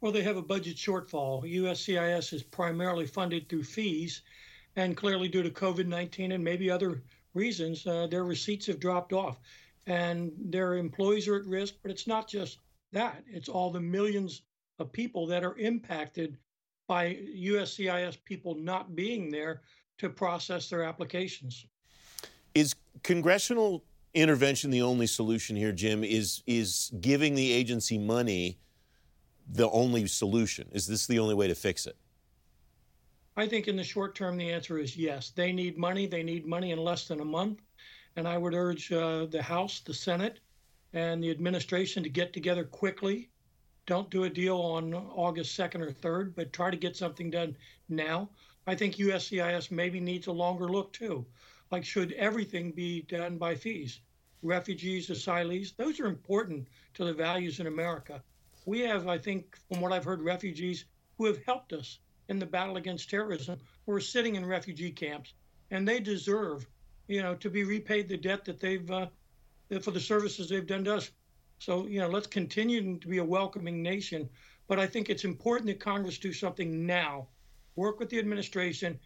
Well, 0.00 0.12
they 0.12 0.22
have 0.22 0.36
a 0.36 0.42
budget 0.42 0.76
shortfall. 0.76 1.42
USCIS 1.42 2.32
is 2.32 2.42
primarily 2.42 3.06
funded 3.06 3.48
through 3.48 3.64
fees, 3.64 4.22
and 4.76 4.96
clearly 4.96 5.28
due 5.28 5.42
to 5.42 5.50
COVID 5.50 5.86
19 5.86 6.32
and 6.32 6.42
maybe 6.42 6.70
other 6.70 7.02
reasons, 7.34 7.86
uh, 7.86 8.06
their 8.06 8.24
receipts 8.24 8.66
have 8.66 8.80
dropped 8.80 9.12
off. 9.12 9.38
And 9.86 10.32
their 10.38 10.76
employees 10.76 11.28
are 11.28 11.36
at 11.36 11.46
risk, 11.46 11.74
but 11.82 11.90
it's 11.90 12.06
not 12.06 12.28
just 12.28 12.58
that, 12.92 13.22
it's 13.28 13.48
all 13.48 13.70
the 13.70 13.80
millions 13.80 14.42
of 14.78 14.92
people 14.92 15.26
that 15.26 15.44
are 15.44 15.56
impacted 15.58 16.36
by 16.88 17.18
USCIS 17.36 18.16
people 18.24 18.54
not 18.54 18.96
being 18.96 19.30
there 19.30 19.62
to 19.98 20.08
process 20.08 20.68
their 20.68 20.82
applications. 20.82 21.66
Is 22.54 22.74
congressional 23.02 23.84
intervention 24.14 24.70
the 24.70 24.82
only 24.82 25.06
solution 25.06 25.56
here, 25.56 25.72
Jim? 25.72 26.02
Is 26.02 26.42
is 26.46 26.90
giving 27.00 27.34
the 27.34 27.52
agency 27.52 27.98
money 27.98 28.58
the 29.52 29.68
only 29.70 30.06
solution? 30.06 30.68
Is 30.72 30.86
this 30.86 31.06
the 31.06 31.18
only 31.18 31.34
way 31.34 31.48
to 31.48 31.54
fix 31.54 31.86
it? 31.86 31.96
I 33.36 33.46
think 33.46 33.68
in 33.68 33.76
the 33.76 33.84
short 33.84 34.14
term, 34.14 34.36
the 34.36 34.52
answer 34.52 34.78
is 34.78 34.96
yes. 34.96 35.30
They 35.30 35.52
need 35.52 35.76
money. 35.76 36.06
They 36.06 36.22
need 36.22 36.46
money 36.46 36.70
in 36.72 36.78
less 36.78 37.08
than 37.08 37.20
a 37.20 37.24
month. 37.24 37.62
And 38.16 38.28
I 38.28 38.38
would 38.38 38.54
urge 38.54 38.92
uh, 38.92 39.26
the 39.26 39.42
House, 39.42 39.80
the 39.80 39.94
Senate, 39.94 40.40
and 40.92 41.22
the 41.22 41.30
administration 41.30 42.02
to 42.02 42.08
get 42.08 42.32
together 42.32 42.64
quickly. 42.64 43.30
Don't 43.86 44.10
do 44.10 44.24
a 44.24 44.30
deal 44.30 44.58
on 44.58 44.94
August 44.94 45.58
2nd 45.58 45.80
or 45.80 45.92
3rd, 45.92 46.34
but 46.34 46.52
try 46.52 46.70
to 46.70 46.76
get 46.76 46.96
something 46.96 47.30
done 47.30 47.56
now. 47.88 48.30
I 48.66 48.74
think 48.74 48.96
USCIS 48.96 49.70
maybe 49.70 50.00
needs 50.00 50.26
a 50.26 50.32
longer 50.32 50.68
look 50.68 50.92
too. 50.92 51.26
Like, 51.70 51.84
should 51.84 52.12
everything 52.12 52.72
be 52.72 53.02
done 53.02 53.38
by 53.38 53.54
fees? 53.54 54.00
Refugees, 54.42 55.08
asylees, 55.08 55.76
those 55.76 55.98
are 55.98 56.06
important 56.06 56.68
to 56.94 57.04
the 57.04 57.12
values 57.12 57.58
in 57.58 57.66
America 57.66 58.22
we 58.66 58.80
have, 58.80 59.08
I 59.08 59.18
think, 59.18 59.56
from 59.68 59.80
what 59.80 59.92
I've 59.92 60.04
heard, 60.04 60.22
refugees 60.22 60.84
who 61.18 61.26
have 61.26 61.42
helped 61.44 61.72
us 61.72 61.98
in 62.28 62.38
the 62.38 62.46
battle 62.46 62.76
against 62.76 63.10
terrorism 63.10 63.58
who 63.86 63.92
are 63.92 64.00
sitting 64.00 64.36
in 64.36 64.46
refugee 64.46 64.90
camps, 64.90 65.34
and 65.70 65.86
they 65.86 66.00
deserve, 66.00 66.66
you 67.08 67.22
know, 67.22 67.34
to 67.34 67.50
be 67.50 67.64
repaid 67.64 68.08
the 68.08 68.16
debt 68.16 68.44
that 68.44 68.60
they've 68.60 68.90
uh, 68.90 69.06
for 69.80 69.90
the 69.90 70.00
services 70.00 70.48
they've 70.48 70.66
done 70.66 70.84
to 70.84 70.96
us. 70.96 71.10
So, 71.58 71.86
you 71.86 72.00
know, 72.00 72.08
let's 72.08 72.26
continue 72.26 72.98
to 72.98 73.08
be 73.08 73.18
a 73.18 73.24
welcoming 73.24 73.82
nation. 73.82 74.28
But 74.66 74.78
I 74.78 74.86
think 74.86 75.10
it's 75.10 75.24
important 75.24 75.66
that 75.66 75.80
Congress 75.80 76.18
do 76.18 76.32
something 76.32 76.86
now. 76.86 77.28
Work 77.76 78.00
with 78.00 78.08
the 78.08 78.18
administration, 78.18 78.98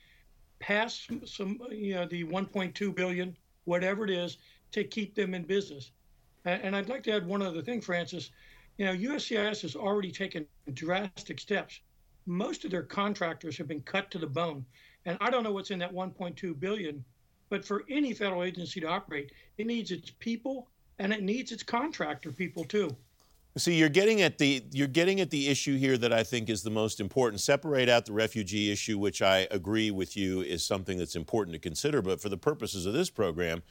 pass 0.58 1.08
some, 1.24 1.60
you 1.70 1.94
know, 1.94 2.06
the 2.06 2.24
1.2 2.24 2.94
billion, 2.94 3.36
whatever 3.64 4.04
it 4.04 4.10
is, 4.10 4.38
to 4.72 4.84
keep 4.84 5.14
them 5.14 5.34
in 5.34 5.42
business. 5.42 5.90
And 6.44 6.76
I'd 6.76 6.88
like 6.88 7.02
to 7.04 7.12
add 7.12 7.26
one 7.26 7.42
other 7.42 7.62
thing, 7.62 7.80
Francis. 7.80 8.30
You 8.78 8.86
know, 8.86 8.94
USCIS 8.94 9.62
has 9.62 9.76
already 9.76 10.10
taken 10.10 10.46
drastic 10.72 11.38
steps. 11.38 11.80
Most 12.26 12.64
of 12.64 12.70
their 12.70 12.82
contractors 12.82 13.56
have 13.58 13.68
been 13.68 13.82
cut 13.82 14.10
to 14.10 14.18
the 14.18 14.26
bone. 14.26 14.64
And 15.06 15.16
I 15.20 15.30
don't 15.30 15.44
know 15.44 15.52
what's 15.52 15.70
in 15.70 15.78
that 15.80 15.92
1.2 15.92 16.58
billion, 16.58 17.04
but 17.50 17.64
for 17.64 17.84
any 17.88 18.14
federal 18.14 18.42
agency 18.42 18.80
to 18.80 18.88
operate, 18.88 19.32
it 19.58 19.66
needs 19.66 19.90
its 19.90 20.10
people 20.18 20.68
and 20.98 21.12
it 21.12 21.22
needs 21.22 21.52
its 21.52 21.62
contractor 21.62 22.32
people 22.32 22.64
too. 22.64 22.90
See, 23.56 23.74
you're 23.76 23.88
getting 23.88 24.20
at 24.20 24.38
the 24.38 24.64
you're 24.72 24.88
getting 24.88 25.20
at 25.20 25.30
the 25.30 25.48
issue 25.48 25.76
here 25.76 25.96
that 25.98 26.12
I 26.12 26.24
think 26.24 26.50
is 26.50 26.64
the 26.64 26.70
most 26.70 26.98
important. 26.98 27.40
Separate 27.40 27.88
out 27.88 28.04
the 28.04 28.12
refugee 28.12 28.72
issue, 28.72 28.98
which 28.98 29.22
I 29.22 29.46
agree 29.48 29.92
with 29.92 30.16
you 30.16 30.40
is 30.40 30.66
something 30.66 30.98
that's 30.98 31.14
important 31.14 31.54
to 31.54 31.60
consider. 31.60 32.02
But 32.02 32.20
for 32.20 32.28
the 32.28 32.36
purposes 32.36 32.84
of 32.84 32.94
this 32.94 33.10
program, 33.10 33.62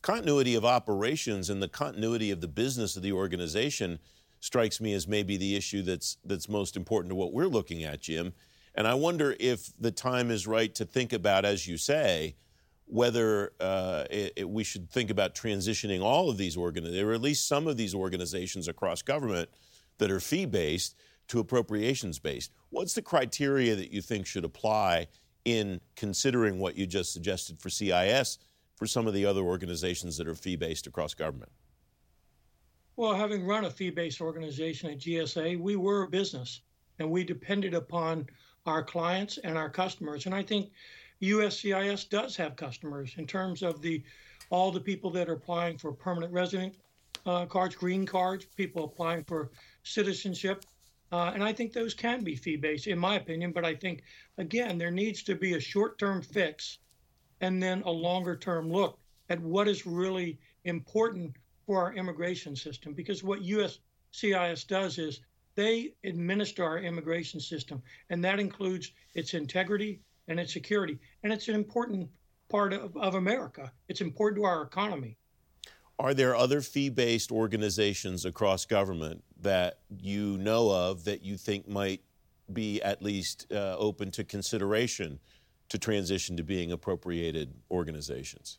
continuity 0.00 0.54
of 0.54 0.64
operations 0.64 1.50
and 1.50 1.62
the 1.62 1.68
continuity 1.68 2.30
of 2.30 2.40
the 2.40 2.48
business 2.48 2.96
of 2.96 3.02
the 3.02 3.12
organization 3.12 3.98
strikes 4.40 4.80
me 4.80 4.92
as 4.92 5.08
maybe 5.08 5.36
the 5.36 5.56
issue 5.56 5.82
that's 5.82 6.18
that's 6.24 6.48
most 6.48 6.76
important 6.76 7.10
to 7.10 7.14
what 7.14 7.32
we're 7.32 7.48
looking 7.48 7.84
at, 7.84 8.00
Jim. 8.00 8.32
And 8.74 8.86
I 8.86 8.94
wonder 8.94 9.34
if 9.40 9.70
the 9.78 9.90
time 9.90 10.30
is 10.30 10.46
right 10.46 10.74
to 10.74 10.84
think 10.84 11.12
about, 11.12 11.44
as 11.44 11.66
you 11.66 11.78
say, 11.78 12.36
whether 12.86 13.52
uh, 13.58 14.04
it, 14.10 14.32
it, 14.36 14.48
we 14.48 14.62
should 14.62 14.90
think 14.90 15.10
about 15.10 15.34
transitioning 15.34 16.02
all 16.02 16.30
of 16.30 16.36
these 16.36 16.56
organizations, 16.56 17.02
or 17.02 17.12
at 17.12 17.20
least 17.20 17.48
some 17.48 17.66
of 17.66 17.76
these 17.76 17.94
organizations 17.94 18.68
across 18.68 19.02
government 19.02 19.48
that 19.98 20.10
are 20.10 20.20
fee 20.20 20.46
based 20.46 20.94
to 21.28 21.40
appropriations 21.40 22.18
based. 22.18 22.52
What's 22.70 22.94
the 22.94 23.02
criteria 23.02 23.74
that 23.74 23.92
you 23.92 24.00
think 24.00 24.26
should 24.26 24.44
apply 24.44 25.08
in 25.44 25.80
considering 25.96 26.58
what 26.58 26.76
you 26.76 26.86
just 26.86 27.12
suggested 27.12 27.60
for 27.60 27.70
CIS 27.70 28.38
for 28.76 28.86
some 28.86 29.06
of 29.06 29.14
the 29.14 29.26
other 29.26 29.40
organizations 29.40 30.16
that 30.18 30.28
are 30.28 30.34
fee 30.34 30.56
based 30.56 30.86
across 30.86 31.14
government? 31.14 31.50
Well, 32.98 33.14
having 33.14 33.44
run 33.44 33.66
a 33.66 33.70
fee 33.70 33.90
based 33.90 34.22
organization 34.22 34.90
at 34.90 34.98
GSA, 34.98 35.60
we 35.60 35.76
were 35.76 36.04
a 36.04 36.08
business 36.08 36.62
and 36.98 37.10
we 37.10 37.24
depended 37.24 37.74
upon 37.74 38.26
our 38.64 38.82
clients 38.82 39.36
and 39.36 39.58
our 39.58 39.68
customers. 39.68 40.24
And 40.24 40.34
I 40.34 40.42
think 40.42 40.70
USCIS 41.20 42.08
does 42.08 42.36
have 42.36 42.56
customers 42.56 43.14
in 43.18 43.26
terms 43.26 43.62
of 43.62 43.82
the 43.82 44.02
all 44.48 44.72
the 44.72 44.80
people 44.80 45.10
that 45.10 45.28
are 45.28 45.34
applying 45.34 45.76
for 45.76 45.92
permanent 45.92 46.32
resident 46.32 46.76
uh, 47.26 47.44
cards, 47.44 47.74
green 47.74 48.06
cards, 48.06 48.46
people 48.56 48.84
applying 48.84 49.24
for 49.24 49.50
citizenship. 49.82 50.64
Uh, 51.12 51.32
and 51.34 51.44
I 51.44 51.52
think 51.52 51.74
those 51.74 51.92
can 51.92 52.24
be 52.24 52.34
fee 52.34 52.56
based, 52.56 52.86
in 52.86 52.98
my 52.98 53.16
opinion. 53.16 53.52
But 53.52 53.66
I 53.66 53.74
think, 53.74 54.04
again, 54.38 54.78
there 54.78 54.90
needs 54.90 55.22
to 55.24 55.34
be 55.34 55.54
a 55.54 55.60
short 55.60 55.98
term 55.98 56.22
fix 56.22 56.78
and 57.42 57.62
then 57.62 57.82
a 57.82 57.90
longer 57.90 58.36
term 58.36 58.70
look 58.70 58.98
at 59.28 59.40
what 59.40 59.68
is 59.68 59.86
really 59.86 60.38
important 60.64 61.36
for 61.66 61.82
our 61.82 61.94
immigration 61.94 62.56
system. 62.56 62.94
Because 62.94 63.22
what 63.22 63.40
USCIS 63.42 64.66
does 64.66 64.98
is 64.98 65.20
they 65.54 65.94
administer 66.04 66.64
our 66.64 66.78
immigration 66.78 67.40
system, 67.40 67.82
and 68.10 68.24
that 68.24 68.38
includes 68.38 68.92
its 69.14 69.34
integrity, 69.34 70.00
and 70.28 70.40
its 70.40 70.52
security. 70.52 70.98
And 71.22 71.32
it's 71.32 71.48
an 71.48 71.54
important 71.54 72.08
part 72.48 72.72
of, 72.72 72.96
of 72.96 73.14
America. 73.14 73.72
It's 73.88 74.00
important 74.00 74.42
to 74.42 74.44
our 74.44 74.62
economy. 74.62 75.16
Are 75.98 76.14
there 76.14 76.36
other 76.36 76.60
fee 76.60 76.90
based 76.90 77.32
organizations 77.32 78.24
across 78.24 78.66
government 78.66 79.24
that 79.40 79.78
you 79.98 80.36
know 80.38 80.70
of 80.70 81.04
that 81.04 81.22
you 81.22 81.36
think 81.36 81.68
might 81.68 82.02
be 82.52 82.82
at 82.82 83.02
least 83.02 83.46
uh, 83.50 83.76
open 83.78 84.10
to 84.12 84.24
consideration 84.24 85.18
to 85.68 85.78
transition 85.78 86.36
to 86.36 86.42
being 86.42 86.70
appropriated 86.70 87.54
organizations? 87.70 88.58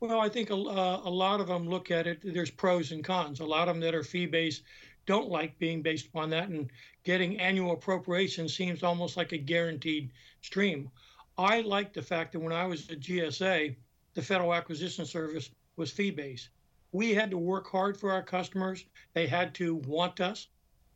Well, 0.00 0.20
I 0.20 0.28
think 0.28 0.50
a, 0.50 0.54
uh, 0.54 1.00
a 1.04 1.10
lot 1.10 1.40
of 1.40 1.48
them 1.48 1.68
look 1.68 1.90
at 1.90 2.06
it, 2.06 2.20
there's 2.22 2.52
pros 2.52 2.92
and 2.92 3.02
cons. 3.02 3.40
A 3.40 3.44
lot 3.44 3.68
of 3.68 3.74
them 3.74 3.80
that 3.80 3.96
are 3.96 4.04
fee 4.04 4.26
based 4.26 4.62
don't 5.06 5.28
like 5.28 5.58
being 5.58 5.82
based 5.82 6.06
upon 6.06 6.30
that, 6.30 6.50
and 6.50 6.70
getting 7.02 7.40
annual 7.40 7.72
appropriation 7.72 8.48
seems 8.48 8.84
almost 8.84 9.16
like 9.16 9.32
a 9.32 9.38
guaranteed 9.38 10.12
stream. 10.40 10.88
I 11.36 11.62
like 11.62 11.92
the 11.92 12.02
fact 12.02 12.32
that 12.32 12.40
when 12.40 12.52
I 12.52 12.66
was 12.66 12.88
at 12.90 13.00
GSA, 13.00 13.74
the 14.14 14.22
Federal 14.22 14.54
Acquisition 14.54 15.04
Service 15.04 15.50
was 15.74 15.90
fee 15.90 16.12
based. 16.12 16.50
We 16.92 17.12
had 17.12 17.30
to 17.32 17.38
work 17.38 17.68
hard 17.68 17.96
for 17.96 18.12
our 18.12 18.22
customers, 18.22 18.84
they 19.14 19.26
had 19.26 19.52
to 19.56 19.76
want 19.76 20.20
us, 20.20 20.46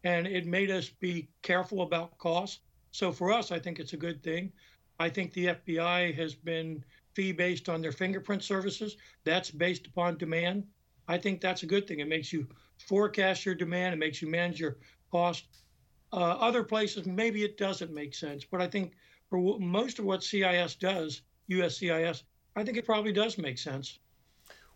and 0.04 0.28
it 0.28 0.46
made 0.46 0.70
us 0.70 0.88
be 0.88 1.28
careful 1.42 1.82
about 1.82 2.18
costs. 2.18 2.60
So 2.92 3.10
for 3.10 3.32
us, 3.32 3.50
I 3.50 3.58
think 3.58 3.80
it's 3.80 3.94
a 3.94 3.96
good 3.96 4.22
thing. 4.22 4.52
I 5.00 5.08
think 5.08 5.32
the 5.32 5.46
FBI 5.46 6.14
has 6.14 6.34
been 6.34 6.84
fee 7.14 7.32
based 7.32 7.68
on 7.68 7.80
their 7.80 7.92
fingerprint 7.92 8.42
services. 8.42 8.96
That's 9.24 9.50
based 9.50 9.86
upon 9.86 10.18
demand. 10.18 10.64
I 11.08 11.18
think 11.18 11.40
that's 11.40 11.62
a 11.62 11.66
good 11.66 11.86
thing. 11.86 12.00
It 12.00 12.08
makes 12.08 12.32
you 12.32 12.46
forecast 12.78 13.44
your 13.44 13.54
demand, 13.54 13.94
it 13.94 13.98
makes 13.98 14.22
you 14.22 14.28
manage 14.28 14.60
your 14.60 14.78
cost. 15.10 15.44
Uh, 16.12 16.16
other 16.16 16.62
places, 16.62 17.06
maybe 17.06 17.42
it 17.42 17.56
doesn't 17.56 17.92
make 17.92 18.14
sense, 18.14 18.44
but 18.44 18.60
I 18.60 18.66
think 18.66 18.92
for 19.30 19.38
w- 19.38 19.58
most 19.64 19.98
of 19.98 20.04
what 20.04 20.22
CIS 20.22 20.74
does, 20.74 21.22
USCIS, 21.50 22.22
I 22.54 22.64
think 22.64 22.76
it 22.76 22.84
probably 22.84 23.12
does 23.12 23.38
make 23.38 23.58
sense. 23.58 23.98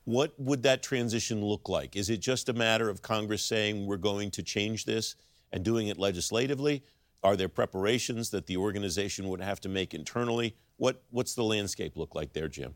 What 0.05 0.39
would 0.39 0.63
that 0.63 0.83
transition 0.83 1.45
look 1.45 1.69
like? 1.69 1.95
Is 1.95 2.09
it 2.09 2.19
just 2.19 2.49
a 2.49 2.55
matter 2.55 2.89
of 2.89 3.03
Congress 3.03 3.43
saying 3.43 3.87
we're 3.87 3.97
going 3.97 4.31
to 4.31 4.43
change 4.43 4.85
this 4.85 5.15
and 5.53 5.65
doing 5.65 5.89
it 5.89 5.99
legislatively? 5.99 6.85
Are 7.23 7.37
there 7.37 7.49
preparations 7.49 8.31
that 8.31 8.47
the 8.47 8.57
organization 8.57 9.29
would 9.29 9.41
have 9.41 9.61
to 9.63 9.69
make 9.69 9.93
internally? 9.93 10.57
What, 10.77 11.03
what's 11.11 11.35
the 11.35 11.45
landscape 11.45 11.97
look 11.97 12.15
like 12.15 12.33
there, 12.33 12.49
Jim? 12.49 12.75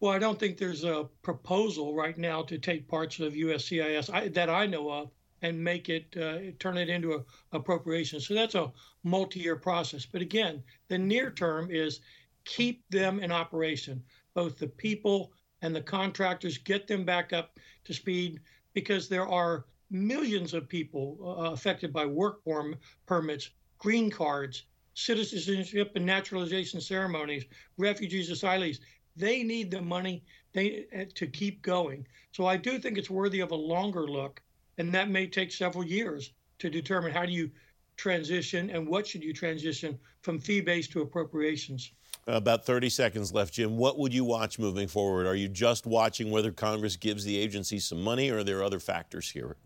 Well, 0.00 0.12
I 0.12 0.18
don't 0.18 0.38
think 0.38 0.56
there's 0.56 0.84
a 0.84 1.08
proposal 1.22 1.94
right 1.94 2.16
now 2.16 2.42
to 2.42 2.58
take 2.58 2.88
parts 2.88 3.18
of 3.18 3.32
USCIS 3.32 4.12
I, 4.12 4.28
that 4.28 4.48
I 4.48 4.66
know 4.66 4.90
of 4.90 5.10
and 5.42 5.62
make 5.62 5.88
it 5.88 6.16
uh, 6.16 6.52
turn 6.58 6.76
it 6.76 6.88
into 6.88 7.14
a 7.14 7.24
appropriation. 7.52 8.20
So 8.20 8.34
that's 8.34 8.54
a 8.54 8.72
multi-year 9.02 9.56
process. 9.56 10.06
But 10.06 10.22
again, 10.22 10.62
the 10.88 10.98
near 10.98 11.30
term 11.30 11.70
is 11.70 12.00
keep 12.44 12.88
them 12.90 13.20
in 13.20 13.32
operation, 13.32 14.02
both 14.34 14.58
the 14.58 14.68
people 14.68 15.32
and 15.62 15.74
the 15.74 15.82
contractors, 15.82 16.58
get 16.58 16.86
them 16.86 17.04
back 17.04 17.32
up 17.32 17.58
to 17.84 17.92
speed 17.92 18.40
because 18.74 19.08
there 19.08 19.26
are 19.26 19.66
millions 19.90 20.54
of 20.54 20.68
people 20.68 21.18
uh, 21.22 21.52
affected 21.52 21.92
by 21.92 22.06
work 22.06 22.42
form 22.44 22.76
permits, 23.06 23.50
green 23.78 24.10
cards, 24.10 24.64
citizenship 24.98 25.92
and 25.94 26.04
naturalization 26.04 26.80
ceremonies, 26.80 27.44
refugees, 27.76 28.30
asylees 28.30 28.80
they 29.18 29.42
need 29.42 29.70
the 29.70 29.82
money 29.82 30.22
they 30.52 30.86
eh, 30.92 31.04
to 31.14 31.26
keep 31.26 31.60
going. 31.62 32.06
So 32.32 32.46
I 32.46 32.56
do 32.56 32.78
think 32.78 32.96
it's 32.96 33.10
worthy 33.10 33.40
of 33.40 33.50
a 33.50 33.56
longer 33.56 34.06
look, 34.06 34.40
and 34.78 34.94
that 34.94 35.10
may 35.10 35.26
take 35.26 35.50
several 35.50 35.84
years 35.84 36.32
to 36.60 36.70
determine 36.70 37.12
how 37.12 37.26
do 37.26 37.32
you 37.32 37.50
transition 37.96 38.70
and 38.70 38.86
what 38.86 39.06
should 39.06 39.24
you 39.24 39.32
transition 39.32 39.98
from 40.22 40.38
fee-based 40.38 40.92
to 40.92 41.02
appropriations. 41.02 41.90
About 42.28 42.64
30 42.64 42.90
seconds 42.90 43.32
left, 43.32 43.54
Jim. 43.54 43.76
What 43.76 43.98
would 43.98 44.14
you 44.14 44.24
watch 44.24 44.58
moving 44.58 44.86
forward? 44.86 45.26
Are 45.26 45.34
you 45.34 45.48
just 45.48 45.86
watching 45.86 46.30
whether 46.30 46.52
Congress 46.52 46.94
gives 46.94 47.24
the 47.24 47.36
agency 47.38 47.80
some 47.80 48.02
money, 48.02 48.30
or 48.30 48.38
are 48.38 48.44
there 48.44 48.62
other 48.62 48.78
factors 48.78 49.30
here? 49.30 49.56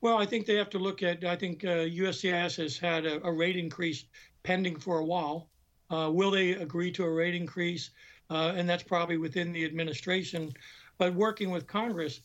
Well, 0.00 0.16
I 0.16 0.26
think 0.26 0.46
they 0.46 0.56
have 0.56 0.70
to 0.70 0.78
look 0.78 1.02
at. 1.02 1.24
I 1.24 1.36
think 1.36 1.64
uh, 1.64 1.84
USCIS 1.86 2.56
has 2.56 2.78
had 2.78 3.04
a, 3.04 3.22
a, 3.26 3.32
rate 3.32 3.56
increase 3.56 4.04
pending 4.42 4.78
for 4.78 4.98
a 4.98 5.04
while. 5.04 5.50
Uh, 5.90 6.10
will 6.12 6.30
they 6.30 6.52
agree 6.52 6.90
to 6.92 7.04
a 7.04 7.10
rate 7.10 7.34
increase? 7.34 7.90
uh, 8.30 8.52
and 8.56 8.68
that's 8.68 8.82
probably 8.82 9.18
within 9.18 9.52
the 9.52 9.64
administration. 9.64 10.52
But 10.98 11.14
working 11.14 11.50
with 11.50 11.66
Congress, 11.66 12.20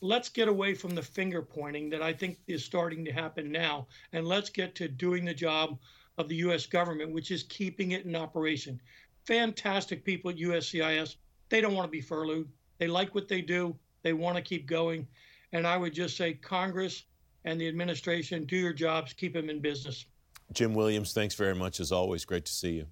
let's 0.00 0.28
get 0.28 0.48
away 0.48 0.74
from 0.74 0.94
the 0.94 1.02
finger 1.02 1.42
pointing 1.42 1.88
that 1.90 2.02
I 2.02 2.12
think 2.12 2.38
is 2.46 2.64
starting 2.64 3.04
to 3.06 3.12
happen 3.12 3.50
now, 3.50 3.86
and 4.12 4.26
let's 4.26 4.50
get 4.50 4.74
to 4.76 4.88
doing 4.88 5.24
the 5.24 5.34
job 5.34 5.78
of 6.18 6.28
the 6.28 6.36
U.S. 6.36 6.66
government, 6.66 7.12
which 7.12 7.30
is 7.30 7.42
keeping 7.44 7.92
it 7.92 8.04
in 8.04 8.14
operation. 8.14 8.80
Fantastic 9.26 10.04
people 10.04 10.30
at 10.30 10.36
USCIS. 10.36 11.16
They 11.48 11.60
don't 11.60 11.74
want 11.74 11.86
to 11.86 11.92
be 11.92 12.00
furloughed. 12.00 12.48
They 12.78 12.88
like 12.88 13.14
what 13.14 13.28
they 13.28 13.40
do. 13.40 13.76
They 14.02 14.12
want 14.12 14.36
to 14.36 14.42
keep 14.42 14.66
going. 14.66 15.06
And 15.52 15.66
I 15.66 15.76
would 15.76 15.94
just 15.94 16.16
say, 16.16 16.34
Congress 16.34 17.04
and 17.46 17.60
the 17.60 17.68
administration, 17.68 18.44
do 18.44 18.56
your 18.56 18.72
jobs, 18.72 19.12
keep 19.12 19.32
them 19.32 19.48
in 19.48 19.60
business. 19.60 20.04
Jim 20.52 20.74
Williams, 20.74 21.12
thanks 21.12 21.34
very 21.34 21.54
much 21.54 21.80
as 21.80 21.92
always. 21.92 22.24
Great 22.24 22.44
to 22.44 22.52
see 22.52 22.72
you. 22.72 22.86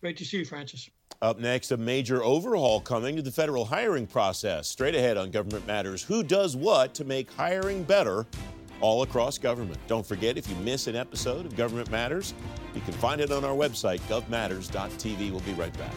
Great 0.00 0.16
to 0.16 0.24
see 0.24 0.38
you, 0.38 0.44
Francis. 0.44 0.90
Up 1.22 1.38
next, 1.38 1.70
a 1.70 1.76
major 1.76 2.22
overhaul 2.24 2.80
coming 2.80 3.14
to 3.14 3.22
the 3.22 3.30
federal 3.30 3.64
hiring 3.64 4.06
process. 4.06 4.66
Straight 4.66 4.96
ahead 4.96 5.16
on 5.16 5.30
Government 5.30 5.64
Matters 5.66 6.02
who 6.02 6.24
does 6.24 6.56
what 6.56 6.94
to 6.94 7.04
make 7.04 7.32
hiring 7.32 7.84
better 7.84 8.26
all 8.80 9.02
across 9.02 9.38
government. 9.38 9.78
Don't 9.86 10.04
forget, 10.04 10.36
if 10.36 10.48
you 10.50 10.56
miss 10.56 10.88
an 10.88 10.96
episode 10.96 11.46
of 11.46 11.54
Government 11.56 11.88
Matters, 11.92 12.34
you 12.74 12.80
can 12.80 12.94
find 12.94 13.20
it 13.20 13.30
on 13.30 13.44
our 13.44 13.54
website, 13.54 14.00
govmatters.tv. 14.08 15.30
We'll 15.30 15.40
be 15.40 15.52
right 15.52 15.76
back. 15.78 15.94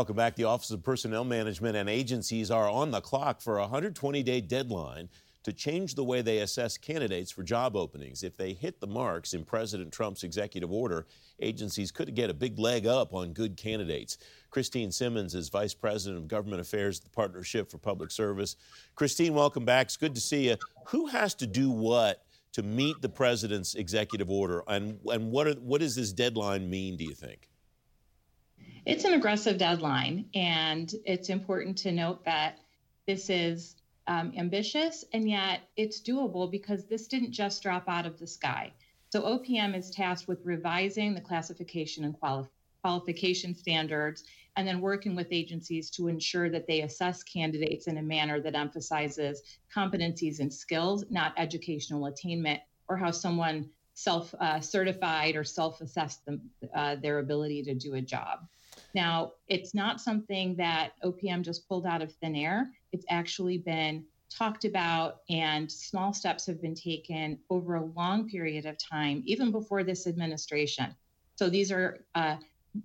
Welcome 0.00 0.16
back. 0.16 0.34
The 0.34 0.44
Office 0.44 0.70
of 0.70 0.82
Personnel 0.82 1.24
Management 1.24 1.76
and 1.76 1.86
agencies 1.86 2.50
are 2.50 2.70
on 2.70 2.90
the 2.90 3.02
clock 3.02 3.42
for 3.42 3.58
a 3.58 3.64
120 3.64 4.22
day 4.22 4.40
deadline 4.40 5.10
to 5.42 5.52
change 5.52 5.94
the 5.94 6.02
way 6.02 6.22
they 6.22 6.38
assess 6.38 6.78
candidates 6.78 7.30
for 7.30 7.42
job 7.42 7.76
openings. 7.76 8.22
If 8.22 8.34
they 8.34 8.54
hit 8.54 8.80
the 8.80 8.86
marks 8.86 9.34
in 9.34 9.44
President 9.44 9.92
Trump's 9.92 10.24
executive 10.24 10.72
order, 10.72 11.06
agencies 11.42 11.90
could 11.90 12.14
get 12.14 12.30
a 12.30 12.34
big 12.34 12.58
leg 12.58 12.86
up 12.86 13.12
on 13.12 13.34
good 13.34 13.58
candidates. 13.58 14.16
Kristine 14.50 14.90
Simmons 14.90 15.34
is 15.34 15.50
Vice 15.50 15.74
President 15.74 16.16
of 16.16 16.28
Government 16.28 16.62
Affairs 16.62 17.00
at 17.00 17.04
the 17.04 17.10
Partnership 17.10 17.70
for 17.70 17.76
Public 17.76 18.10
Service. 18.10 18.56
Kristine, 18.96 19.34
welcome 19.34 19.66
back. 19.66 19.88
It's 19.88 19.98
good 19.98 20.14
to 20.14 20.20
see 20.22 20.48
you. 20.48 20.56
Who 20.86 21.08
has 21.08 21.34
to 21.34 21.46
do 21.46 21.68
what 21.68 22.24
to 22.52 22.62
meet 22.62 23.02
the 23.02 23.10
president's 23.10 23.74
executive 23.74 24.30
order, 24.30 24.64
and, 24.66 24.98
and 25.08 25.30
what, 25.30 25.46
are, 25.46 25.52
what 25.56 25.82
does 25.82 25.94
this 25.94 26.10
deadline 26.10 26.70
mean, 26.70 26.96
do 26.96 27.04
you 27.04 27.14
think? 27.14 27.49
It's 28.90 29.04
an 29.04 29.14
aggressive 29.14 29.56
deadline, 29.56 30.28
and 30.34 30.92
it's 31.04 31.28
important 31.28 31.78
to 31.78 31.92
note 31.92 32.24
that 32.24 32.58
this 33.06 33.30
is 33.30 33.76
um, 34.08 34.32
ambitious, 34.36 35.04
and 35.12 35.30
yet 35.30 35.60
it's 35.76 36.00
doable 36.00 36.50
because 36.50 36.86
this 36.86 37.06
didn't 37.06 37.30
just 37.30 37.62
drop 37.62 37.84
out 37.86 38.04
of 38.04 38.18
the 38.18 38.26
sky. 38.26 38.72
So 39.10 39.22
OPM 39.22 39.76
is 39.76 39.92
tasked 39.92 40.26
with 40.26 40.44
revising 40.44 41.14
the 41.14 41.20
classification 41.20 42.02
and 42.02 42.18
quali- 42.18 42.48
qualification 42.82 43.54
standards 43.54 44.24
and 44.56 44.66
then 44.66 44.80
working 44.80 45.14
with 45.14 45.28
agencies 45.30 45.88
to 45.90 46.08
ensure 46.08 46.50
that 46.50 46.66
they 46.66 46.80
assess 46.80 47.22
candidates 47.22 47.86
in 47.86 47.98
a 47.98 48.02
manner 48.02 48.40
that 48.40 48.56
emphasizes 48.56 49.40
competencies 49.72 50.40
and 50.40 50.52
skills, 50.52 51.04
not 51.10 51.32
educational 51.36 52.06
attainment 52.06 52.60
or 52.88 52.96
how 52.96 53.12
someone 53.12 53.70
self 53.94 54.34
uh, 54.40 54.60
certified 54.60 55.36
or 55.36 55.44
self 55.44 55.80
assessed 55.80 56.28
uh, 56.74 56.96
their 56.96 57.20
ability 57.20 57.62
to 57.62 57.74
do 57.74 57.94
a 57.94 58.00
job. 58.00 58.40
Now, 58.94 59.32
it's 59.48 59.74
not 59.74 60.00
something 60.00 60.56
that 60.56 60.92
OPM 61.04 61.42
just 61.42 61.68
pulled 61.68 61.86
out 61.86 62.02
of 62.02 62.12
thin 62.14 62.34
air. 62.34 62.70
It's 62.92 63.04
actually 63.08 63.58
been 63.58 64.04
talked 64.30 64.64
about, 64.64 65.18
and 65.28 65.70
small 65.70 66.12
steps 66.12 66.46
have 66.46 66.62
been 66.62 66.74
taken 66.74 67.38
over 67.50 67.76
a 67.76 67.84
long 67.84 68.28
period 68.28 68.66
of 68.66 68.76
time, 68.78 69.22
even 69.26 69.50
before 69.50 69.84
this 69.84 70.06
administration. 70.06 70.94
So 71.36 71.48
these 71.50 71.72
are 71.72 72.04
uh, 72.14 72.36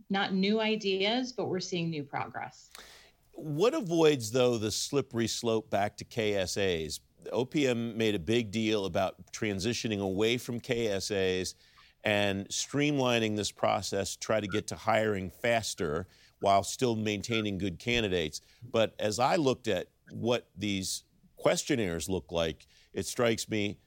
not 0.09 0.33
new 0.33 0.59
ideas, 0.59 1.33
but 1.33 1.45
we're 1.47 1.59
seeing 1.59 1.89
new 1.89 2.03
progress. 2.03 2.69
What 3.33 3.74
avoids, 3.74 4.31
though, 4.31 4.57
the 4.57 4.71
slippery 4.71 5.27
slope 5.27 5.69
back 5.69 5.97
to 5.97 6.05
KSAs? 6.05 7.00
OPM 7.33 7.95
made 7.95 8.15
a 8.15 8.19
big 8.19 8.51
deal 8.51 8.85
about 8.85 9.15
transitioning 9.31 10.00
away 10.00 10.38
from 10.38 10.59
KSAs 10.59 11.55
and 12.05 12.47
streamlining 12.50 13.35
this 13.35 13.51
process, 13.51 14.15
try 14.15 14.39
to 14.39 14.47
get 14.47 14.67
to 14.67 14.75
hiring 14.75 15.31
faster 15.31 16.07
while 16.39 16.63
still 16.63 16.95
maintaining 16.95 17.57
good 17.57 17.79
candidates. 17.79 18.41
But 18.71 18.93
as 19.00 19.17
I 19.17 19.38
looked 19.38 19.67
at 19.67 19.88
what 20.12 20.47
these 20.55 21.03
questionnaires 21.35 22.07
look 22.07 22.31
like, 22.31 22.67
it 22.93 23.07
strikes 23.07 23.50
me. 23.50 23.79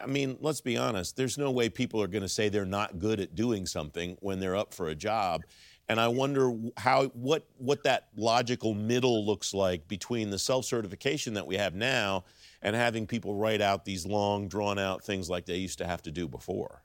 I 0.00 0.06
mean, 0.06 0.36
let's 0.40 0.60
be 0.60 0.76
honest, 0.76 1.16
there's 1.16 1.38
no 1.38 1.50
way 1.50 1.68
people 1.68 2.00
are 2.02 2.06
going 2.06 2.22
to 2.22 2.28
say 2.28 2.48
they're 2.48 2.64
not 2.66 2.98
good 2.98 3.20
at 3.20 3.34
doing 3.34 3.66
something 3.66 4.16
when 4.20 4.38
they're 4.38 4.56
up 4.56 4.74
for 4.74 4.88
a 4.88 4.94
job. 4.94 5.42
And 5.88 6.00
I 6.00 6.08
wonder 6.08 6.52
how 6.76 7.06
what 7.08 7.46
what 7.58 7.84
that 7.84 8.08
logical 8.16 8.74
middle 8.74 9.24
looks 9.24 9.54
like 9.54 9.86
between 9.86 10.30
the 10.30 10.38
self-certification 10.38 11.34
that 11.34 11.46
we 11.46 11.56
have 11.56 11.74
now 11.74 12.24
and 12.60 12.74
having 12.74 13.06
people 13.06 13.34
write 13.34 13.60
out 13.60 13.84
these 13.84 14.04
long 14.04 14.48
drawn 14.48 14.78
out 14.78 15.04
things 15.04 15.30
like 15.30 15.46
they 15.46 15.56
used 15.56 15.78
to 15.78 15.86
have 15.86 16.02
to 16.02 16.10
do 16.10 16.26
before. 16.26 16.82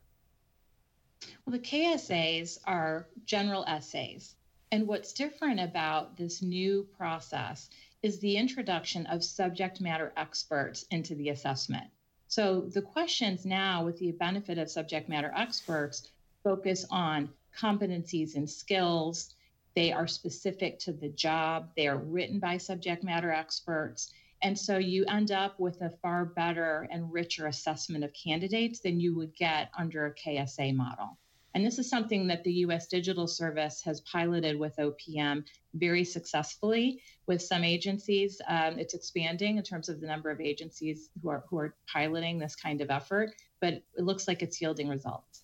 Well, 1.45 1.53
the 1.53 1.59
KSAs 1.59 2.59
are 2.65 3.07
general 3.25 3.65
essays. 3.67 4.35
And 4.71 4.87
what's 4.87 5.13
different 5.13 5.59
about 5.59 6.15
this 6.15 6.41
new 6.41 6.87
process 6.97 7.69
is 8.01 8.19
the 8.19 8.37
introduction 8.37 9.05
of 9.07 9.23
subject 9.23 9.81
matter 9.81 10.13
experts 10.17 10.85
into 10.91 11.13
the 11.15 11.29
assessment. 11.29 11.87
So 12.27 12.61
the 12.61 12.81
questions 12.81 13.45
now, 13.45 13.83
with 13.83 13.99
the 13.99 14.13
benefit 14.13 14.57
of 14.57 14.71
subject 14.71 15.09
matter 15.09 15.33
experts, 15.35 16.09
focus 16.43 16.85
on 16.89 17.29
competencies 17.57 18.35
and 18.35 18.49
skills. 18.49 19.35
They 19.75 19.91
are 19.91 20.07
specific 20.07 20.79
to 20.79 20.93
the 20.93 21.09
job, 21.09 21.69
they 21.75 21.87
are 21.87 21.97
written 21.97 22.39
by 22.39 22.57
subject 22.57 23.03
matter 23.03 23.31
experts. 23.31 24.13
And 24.43 24.57
so 24.57 24.77
you 24.77 25.05
end 25.05 25.31
up 25.31 25.59
with 25.59 25.81
a 25.81 25.91
far 26.01 26.25
better 26.25 26.87
and 26.91 27.11
richer 27.11 27.47
assessment 27.47 28.03
of 28.03 28.11
candidates 28.13 28.79
than 28.79 28.99
you 28.99 29.15
would 29.15 29.35
get 29.35 29.69
under 29.77 30.07
a 30.07 30.15
KSA 30.15 30.75
model. 30.75 31.17
And 31.53 31.65
this 31.65 31.79
is 31.79 31.89
something 31.89 32.27
that 32.27 32.43
the 32.43 32.53
US 32.65 32.87
Digital 32.87 33.27
Service 33.27 33.81
has 33.83 34.01
piloted 34.01 34.57
with 34.57 34.75
OPM 34.77 35.43
very 35.73 36.03
successfully 36.03 37.01
with 37.27 37.41
some 37.41 37.63
agencies. 37.63 38.41
Um, 38.47 38.79
it's 38.79 38.93
expanding 38.93 39.57
in 39.57 39.63
terms 39.63 39.89
of 39.89 39.99
the 39.99 40.07
number 40.07 40.29
of 40.29 40.39
agencies 40.39 41.09
who 41.21 41.29
are, 41.29 41.43
who 41.49 41.57
are 41.57 41.75
piloting 41.91 42.39
this 42.39 42.55
kind 42.55 42.81
of 42.81 42.89
effort, 42.89 43.31
but 43.59 43.73
it 43.73 43.85
looks 43.97 44.27
like 44.27 44.41
it's 44.41 44.61
yielding 44.61 44.87
results. 44.87 45.43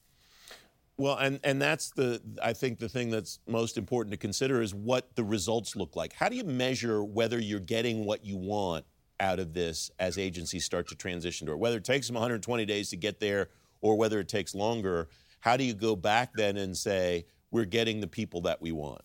Well, 0.99 1.17
and, 1.17 1.39
and 1.43 1.61
that's 1.61 1.91
the, 1.91 2.21
I 2.41 2.53
think 2.53 2.79
the 2.79 2.89
thing 2.89 3.11
that's 3.11 3.39
most 3.47 3.77
important 3.77 4.11
to 4.11 4.17
consider 4.17 4.61
is 4.61 4.73
what 4.73 5.15
the 5.15 5.23
results 5.23 5.75
look 5.75 5.95
like. 5.95 6.13
How 6.13 6.27
do 6.27 6.35
you 6.35 6.43
measure 6.43 7.03
whether 7.03 7.39
you're 7.39 7.59
getting 7.59 8.03
what 8.03 8.25
you 8.25 8.35
want 8.35 8.83
out 9.19 9.39
of 9.39 9.53
this 9.53 9.91
as 9.99 10.17
agencies 10.17 10.65
start 10.65 10.87
to 10.87 10.95
transition 10.95 11.45
to 11.47 11.53
it? 11.53 11.59
Whether 11.59 11.77
it 11.77 11.83
takes 11.83 12.07
them 12.07 12.15
120 12.15 12.65
days 12.65 12.89
to 12.89 12.97
get 12.97 13.19
there 13.19 13.49
or 13.81 13.95
whether 13.95 14.19
it 14.19 14.27
takes 14.27 14.55
longer, 14.55 15.07
how 15.39 15.55
do 15.55 15.63
you 15.63 15.75
go 15.75 15.95
back 15.95 16.33
then 16.33 16.57
and 16.57 16.75
say, 16.75 17.25
we're 17.51 17.65
getting 17.65 18.01
the 18.01 18.07
people 18.07 18.41
that 18.41 18.59
we 18.59 18.71
want? 18.71 19.01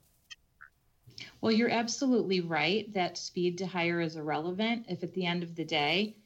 Well, 1.42 1.52
you're 1.52 1.70
absolutely 1.70 2.40
right 2.40 2.92
that 2.94 3.18
speed 3.18 3.58
to 3.58 3.66
hire 3.66 4.00
is 4.00 4.16
irrelevant 4.16 4.86
if 4.88 5.02
at 5.02 5.12
the 5.12 5.26
end 5.26 5.42
of 5.42 5.54
the 5.54 5.64
day, 5.64 6.16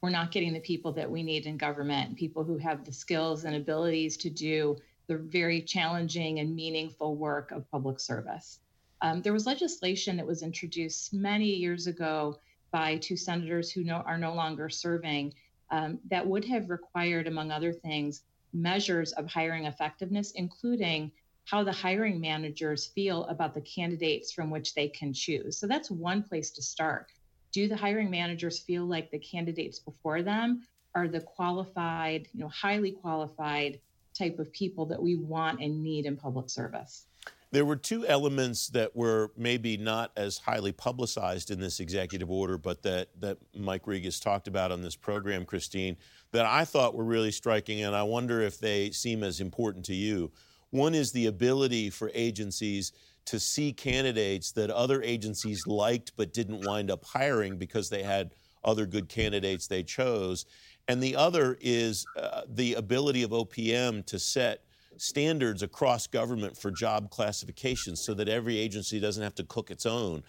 we're 0.00 0.10
not 0.10 0.32
getting 0.32 0.52
the 0.52 0.60
people 0.60 0.92
that 0.92 1.10
we 1.10 1.22
need 1.22 1.46
in 1.46 1.56
government, 1.56 2.16
people 2.16 2.44
who 2.44 2.58
have 2.58 2.84
the 2.84 2.92
skills 2.92 3.44
and 3.44 3.56
abilities 3.56 4.16
to 4.18 4.28
do 4.28 4.76
the 5.06 5.18
very 5.18 5.60
challenging 5.62 6.38
and 6.40 6.54
meaningful 6.54 7.16
work 7.16 7.50
of 7.50 7.70
public 7.70 8.00
service. 8.00 8.60
Um, 9.02 9.20
there 9.22 9.32
was 9.32 9.46
legislation 9.46 10.16
that 10.16 10.26
was 10.26 10.42
introduced 10.42 11.12
many 11.12 11.46
years 11.46 11.86
ago 11.86 12.38
by 12.70 12.96
two 12.96 13.16
senators 13.16 13.70
who 13.70 13.84
no, 13.84 13.96
are 13.96 14.18
no 14.18 14.34
longer 14.34 14.68
serving 14.68 15.34
um, 15.70 15.98
that 16.10 16.26
would 16.26 16.44
have 16.46 16.70
required, 16.70 17.26
among 17.26 17.50
other 17.50 17.72
things, 17.72 18.22
measures 18.52 19.12
of 19.12 19.26
hiring 19.26 19.66
effectiveness, 19.66 20.30
including 20.32 21.10
how 21.44 21.62
the 21.62 21.72
hiring 21.72 22.20
managers 22.20 22.86
feel 22.86 23.24
about 23.24 23.52
the 23.52 23.60
candidates 23.60 24.32
from 24.32 24.50
which 24.50 24.74
they 24.74 24.88
can 24.88 25.12
choose. 25.12 25.58
So 25.58 25.66
that's 25.66 25.90
one 25.90 26.22
place 26.22 26.50
to 26.52 26.62
start. 26.62 27.12
Do 27.52 27.68
the 27.68 27.76
hiring 27.76 28.10
managers 28.10 28.58
feel 28.60 28.86
like 28.86 29.10
the 29.10 29.18
candidates 29.18 29.78
before 29.78 30.22
them 30.22 30.66
are 30.94 31.08
the 31.08 31.20
qualified, 31.20 32.28
you 32.32 32.40
know, 32.40 32.48
highly 32.48 32.92
qualified 32.92 33.80
type 34.16 34.38
of 34.38 34.52
people 34.52 34.86
that 34.86 35.02
we 35.02 35.16
want 35.16 35.60
and 35.60 35.82
need 35.82 36.06
in 36.06 36.16
public 36.16 36.48
service? 36.48 37.06
There 37.50 37.64
were 37.64 37.76
two 37.76 38.04
elements 38.06 38.66
that 38.70 38.96
were 38.96 39.30
maybe 39.36 39.76
not 39.76 40.10
as 40.16 40.38
highly 40.38 40.72
publicized 40.72 41.52
in 41.52 41.60
this 41.60 41.78
executive 41.78 42.28
order, 42.28 42.58
but 42.58 42.82
that, 42.82 43.08
that 43.20 43.38
Mike 43.56 43.84
Rigas 43.84 44.20
talked 44.20 44.48
about 44.48 44.72
on 44.72 44.82
this 44.82 44.96
program, 44.96 45.44
Kristine, 45.44 45.96
that 46.32 46.46
I 46.46 46.64
thought 46.64 46.96
were 46.96 47.04
really 47.04 47.30
striking, 47.30 47.84
and 47.84 47.94
I 47.94 48.02
wonder 48.02 48.40
if 48.40 48.58
they 48.58 48.90
seem 48.90 49.22
as 49.22 49.40
important 49.40 49.84
to 49.84 49.94
you. 49.94 50.32
One 50.70 50.96
is 50.96 51.12
the 51.12 51.26
ability 51.26 51.90
for 51.90 52.10
agencies 52.12 52.90
to 53.26 53.38
see 53.38 53.72
candidates 53.72 54.50
that 54.52 54.70
other 54.70 55.00
agencies 55.02 55.66
liked 55.66 56.12
but 56.16 56.32
didn't 56.32 56.66
wind 56.66 56.90
up 56.90 57.04
hiring 57.04 57.56
because 57.56 57.88
they 57.88 58.02
had 58.02 58.34
other 58.64 58.86
good 58.86 59.08
candidates 59.08 59.66
they 59.66 59.82
chose. 59.82 60.44
And 60.88 61.02
the 61.02 61.16
other 61.16 61.56
is 61.60 62.04
uh, 62.16 62.42
the 62.48 62.74
ability 62.74 63.22
of 63.22 63.30
OPM 63.30 64.04
to 64.06 64.18
set 64.18 64.64
standards 64.96 65.62
across 65.62 66.06
government 66.06 66.56
for 66.56 66.70
job 66.70 67.10
classifications 67.10 68.00
so 68.00 68.14
that 68.14 68.28
every 68.28 68.58
agency 68.58 69.00
doesn't 69.00 69.22
have 69.22 69.34
to 69.36 69.44
cook 69.44 69.70
its 69.70 69.86
own. 69.86 70.22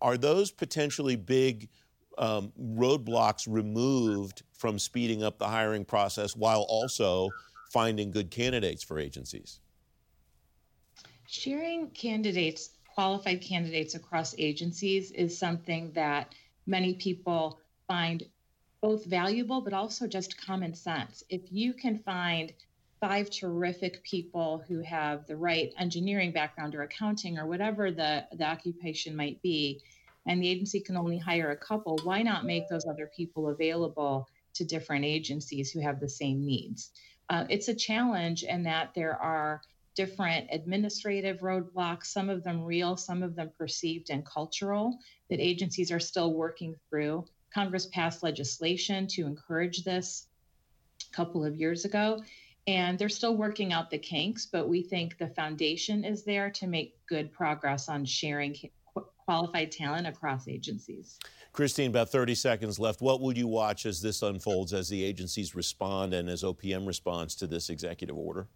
Are 0.00 0.16
those 0.16 0.50
potentially 0.50 1.16
big 1.16 1.68
um, 2.18 2.52
roadblocks 2.60 3.46
removed 3.48 4.42
from 4.52 4.78
speeding 4.78 5.22
up 5.22 5.38
the 5.38 5.48
hiring 5.48 5.84
process 5.84 6.36
while 6.36 6.66
also 6.68 7.30
finding 7.72 8.10
good 8.10 8.30
candidates 8.30 8.82
for 8.82 8.98
agencies? 8.98 9.60
Sharing 11.26 11.90
candidates, 11.90 12.70
qualified 12.94 13.40
candidates 13.40 13.94
across 13.94 14.34
agencies, 14.38 15.10
is 15.10 15.36
something 15.36 15.90
that 15.92 16.34
many 16.66 16.94
people 16.94 17.58
find 17.88 18.22
both 18.86 19.04
valuable 19.06 19.60
but 19.60 19.72
also 19.72 20.06
just 20.06 20.40
common 20.40 20.72
sense. 20.72 21.24
If 21.28 21.50
you 21.50 21.72
can 21.74 21.98
find 21.98 22.52
five 23.00 23.28
terrific 23.30 24.00
people 24.04 24.62
who 24.68 24.78
have 24.80 25.26
the 25.26 25.34
right 25.34 25.72
engineering 25.76 26.30
background 26.30 26.72
or 26.72 26.82
accounting 26.82 27.36
or 27.36 27.48
whatever 27.48 27.90
the, 27.90 28.24
the 28.34 28.44
occupation 28.44 29.16
might 29.16 29.42
be, 29.42 29.82
and 30.28 30.40
the 30.40 30.48
agency 30.48 30.78
can 30.78 30.96
only 30.96 31.18
hire 31.18 31.50
a 31.50 31.56
couple, 31.56 31.98
why 32.04 32.22
not 32.22 32.44
make 32.44 32.68
those 32.68 32.86
other 32.86 33.10
people 33.16 33.48
available 33.48 34.28
to 34.54 34.64
different 34.64 35.04
agencies 35.04 35.72
who 35.72 35.80
have 35.80 35.98
the 35.98 36.08
same 36.08 36.46
needs? 36.46 36.92
Uh, 37.28 37.44
it's 37.50 37.66
a 37.66 37.74
challenge 37.74 38.44
in 38.44 38.62
that 38.62 38.92
there 38.94 39.16
are 39.20 39.62
different 39.96 40.46
administrative 40.52 41.40
roadblocks, 41.40 42.06
some 42.06 42.30
of 42.30 42.44
them 42.44 42.62
real, 42.62 42.96
some 42.96 43.24
of 43.24 43.34
them 43.34 43.50
perceived 43.58 44.10
and 44.10 44.24
cultural, 44.24 44.96
that 45.28 45.40
agencies 45.40 45.90
are 45.90 45.98
still 45.98 46.32
working 46.34 46.76
through. 46.88 47.24
Congress 47.56 47.86
passed 47.86 48.22
legislation 48.22 49.06
to 49.06 49.24
encourage 49.24 49.82
this 49.82 50.26
a 51.10 51.16
couple 51.16 51.42
of 51.42 51.56
years 51.56 51.86
ago, 51.86 52.22
and 52.66 52.98
they're 52.98 53.08
still 53.08 53.34
working 53.34 53.72
out 53.72 53.90
the 53.90 53.96
kinks, 53.96 54.44
but 54.44 54.68
we 54.68 54.82
think 54.82 55.16
the 55.16 55.28
foundation 55.28 56.04
is 56.04 56.22
there 56.22 56.50
to 56.50 56.66
make 56.66 56.98
good 57.06 57.32
progress 57.32 57.88
on 57.88 58.04
sharing 58.04 58.54
qualified 59.24 59.72
talent 59.72 60.06
across 60.06 60.48
agencies. 60.48 61.18
Kristine, 61.54 61.88
about 61.88 62.10
30 62.10 62.34
seconds 62.34 62.78
left. 62.78 63.00
What 63.00 63.22
would 63.22 63.38
you 63.38 63.48
watch 63.48 63.86
as 63.86 64.02
this 64.02 64.20
unfolds, 64.20 64.74
as 64.74 64.90
the 64.90 65.02
agencies 65.02 65.54
respond 65.54 66.12
and 66.12 66.28
as 66.28 66.42
OPM 66.42 66.86
responds 66.86 67.34
to 67.36 67.46
this 67.46 67.70
executive 67.70 68.18
order? 68.18 68.48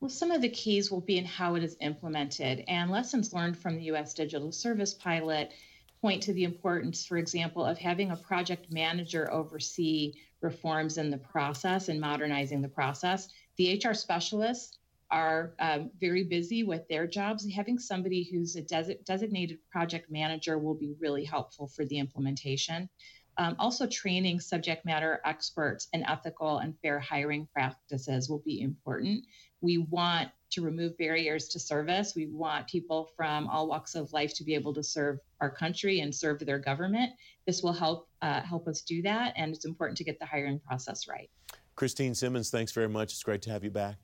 Well, 0.00 0.08
some 0.08 0.30
of 0.30 0.40
the 0.40 0.48
keys 0.48 0.90
will 0.90 1.02
be 1.02 1.18
in 1.18 1.26
how 1.26 1.56
it 1.56 1.62
is 1.62 1.76
implemented, 1.82 2.64
and 2.68 2.90
lessons 2.90 3.34
learned 3.34 3.58
from 3.58 3.76
the 3.76 3.84
U.S. 3.84 4.14
Digital 4.14 4.50
Service 4.50 4.94
Pilot 4.94 5.52
point 6.00 6.22
to 6.22 6.32
the 6.32 6.44
importance, 6.44 7.06
for 7.06 7.16
example, 7.16 7.64
of 7.64 7.78
having 7.78 8.10
a 8.10 8.16
project 8.16 8.70
manager 8.70 9.32
oversee 9.32 10.14
reforms 10.40 10.98
in 10.98 11.10
the 11.10 11.18
process 11.18 11.88
and 11.88 12.00
modernizing 12.00 12.62
the 12.62 12.68
process. 12.68 13.28
The 13.56 13.82
HR 13.82 13.94
specialists 13.94 14.78
are 15.10 15.54
um, 15.60 15.90
very 16.00 16.24
busy 16.24 16.64
with 16.64 16.86
their 16.88 17.06
jobs. 17.06 17.48
Having 17.50 17.78
somebody 17.78 18.28
who's 18.30 18.56
a 18.56 18.62
des- 18.62 18.98
designated 19.04 19.58
project 19.70 20.10
manager 20.10 20.58
will 20.58 20.74
be 20.74 20.94
really 21.00 21.24
helpful 21.24 21.68
for 21.68 21.84
the 21.84 21.98
implementation. 21.98 22.88
Um, 23.38 23.54
also, 23.58 23.86
training 23.86 24.40
subject 24.40 24.86
matter 24.86 25.20
experts 25.24 25.88
in 25.92 26.04
ethical 26.04 26.58
and 26.58 26.74
fair 26.80 26.98
hiring 26.98 27.46
practices 27.52 28.30
will 28.30 28.42
be 28.44 28.62
important. 28.62 29.26
We 29.60 29.78
want 29.78 30.30
to 30.50 30.62
remove 30.62 30.96
barriers 30.96 31.48
to 31.48 31.58
service. 31.58 32.14
We 32.14 32.26
want 32.26 32.66
people 32.66 33.10
from 33.16 33.46
all 33.48 33.68
walks 33.68 33.94
of 33.94 34.12
life 34.12 34.32
to 34.34 34.44
be 34.44 34.54
able 34.54 34.72
to 34.74 34.82
serve 34.82 35.18
our 35.40 35.50
country 35.50 36.00
and 36.00 36.14
serve 36.14 36.38
their 36.40 36.58
government. 36.58 37.12
This 37.46 37.62
will 37.62 37.72
help 37.72 38.08
uh, 38.22 38.40
help 38.40 38.68
us 38.68 38.80
do 38.80 39.02
that, 39.02 39.34
and 39.36 39.54
it's 39.54 39.66
important 39.66 39.98
to 39.98 40.04
get 40.04 40.18
the 40.18 40.26
hiring 40.26 40.58
process 40.60 41.06
right. 41.06 41.30
Kristine 41.76 42.16
Simmons, 42.16 42.50
thanks 42.50 42.72
very 42.72 42.88
much. 42.88 43.12
It's 43.12 43.22
great 43.22 43.42
to 43.42 43.50
have 43.50 43.62
you 43.62 43.70
back. 43.70 43.96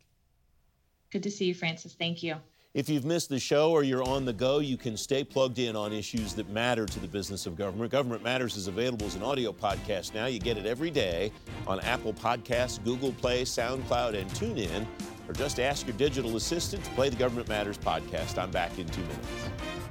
Good 1.11 1.23
to 1.23 1.31
see 1.31 1.47
you, 1.47 1.55
Francis. 1.55 1.95
Thank 1.95 2.23
you. 2.23 2.37
If 2.75 2.89
you've 2.89 3.05
missed 3.05 3.29
the 3.29 3.39
show 3.39 3.71
or 3.71 3.83
you're 3.83 4.03
on 4.03 4.25
the 4.25 4.33
go, 4.33 4.61
you 4.61 4.79
can 4.79 4.97
stay 4.97 5.25
plugged 5.25 5.59
in 5.59 5.77
on 5.77 5.93
issues 5.93 6.33
that 6.35 6.49
matter 6.49 6.87
to 6.87 7.01
the 7.01 7.07
business 7.07 7.45
of 7.45 7.55
government. 7.55 7.93
Government 7.93 8.23
Matters 8.23 8.57
is 8.57 8.67
available 8.67 9.05
as 9.05 9.15
an 9.15 9.23
audio 9.23 9.53
podcast 9.53 10.15
now. 10.15 10.25
You 10.25 10.39
get 10.39 10.57
it 10.57 10.65
every 10.65 10.91
day 10.91 11.33
on 11.67 11.81
Apple 11.81 12.15
Podcasts, 12.15 12.83
Google 12.83 13.13
Play, 13.13 13.43
SoundCloud, 13.43 14.15
and 14.15 14.31
TuneIn. 14.31 14.87
Or 15.29 15.35
just 15.35 15.61
ask 15.61 15.87
your 15.87 15.97
digital 15.99 16.37
assistant 16.37 16.83
to 16.83 16.91
play 16.93 17.11
the 17.11 17.17
Government 17.17 17.47
Matters 17.47 17.77
podcast. 17.77 18.39
I'm 18.39 18.51
back 18.51 18.79
in 18.79 18.89
two 18.89 19.03
minutes. 19.03 19.82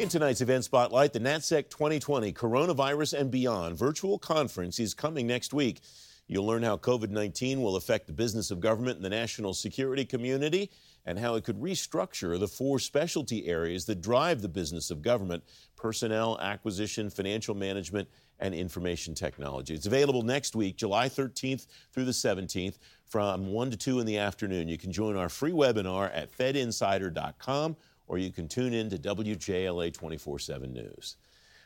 In 0.00 0.08
tonight's 0.08 0.40
event 0.40 0.64
spotlight, 0.64 1.12
the 1.12 1.20
NatSec 1.20 1.68
2020 1.68 2.32
Coronavirus 2.32 3.20
and 3.20 3.30
Beyond 3.30 3.76
virtual 3.76 4.18
conference 4.18 4.78
is 4.78 4.94
coming 4.94 5.26
next 5.26 5.52
week. 5.52 5.82
You'll 6.26 6.46
learn 6.46 6.62
how 6.62 6.78
COVID 6.78 7.10
19 7.10 7.60
will 7.60 7.76
affect 7.76 8.06
the 8.06 8.14
business 8.14 8.50
of 8.50 8.60
government 8.60 8.96
and 8.96 9.04
the 9.04 9.10
national 9.10 9.52
security 9.52 10.06
community 10.06 10.70
and 11.04 11.18
how 11.18 11.34
it 11.34 11.44
could 11.44 11.60
restructure 11.60 12.40
the 12.40 12.48
four 12.48 12.78
specialty 12.78 13.46
areas 13.46 13.84
that 13.84 14.00
drive 14.00 14.40
the 14.40 14.48
business 14.48 14.90
of 14.90 15.02
government 15.02 15.44
personnel, 15.76 16.38
acquisition, 16.40 17.10
financial 17.10 17.54
management, 17.54 18.08
and 18.38 18.54
information 18.54 19.14
technology. 19.14 19.74
It's 19.74 19.84
available 19.84 20.22
next 20.22 20.56
week, 20.56 20.78
July 20.78 21.10
13th 21.10 21.66
through 21.92 22.06
the 22.06 22.12
17th, 22.12 22.78
from 23.04 23.48
1 23.48 23.72
to 23.72 23.76
2 23.76 24.00
in 24.00 24.06
the 24.06 24.16
afternoon. 24.16 24.66
You 24.66 24.78
can 24.78 24.92
join 24.92 25.16
our 25.16 25.28
free 25.28 25.52
webinar 25.52 26.10
at 26.14 26.34
fedinsider.com 26.34 27.76
or 28.10 28.18
you 28.18 28.32
can 28.32 28.48
tune 28.48 28.74
in 28.74 28.90
to 28.90 28.98
WJLA 28.98 29.94
24 29.94 30.40
7 30.40 30.72
News. 30.72 31.16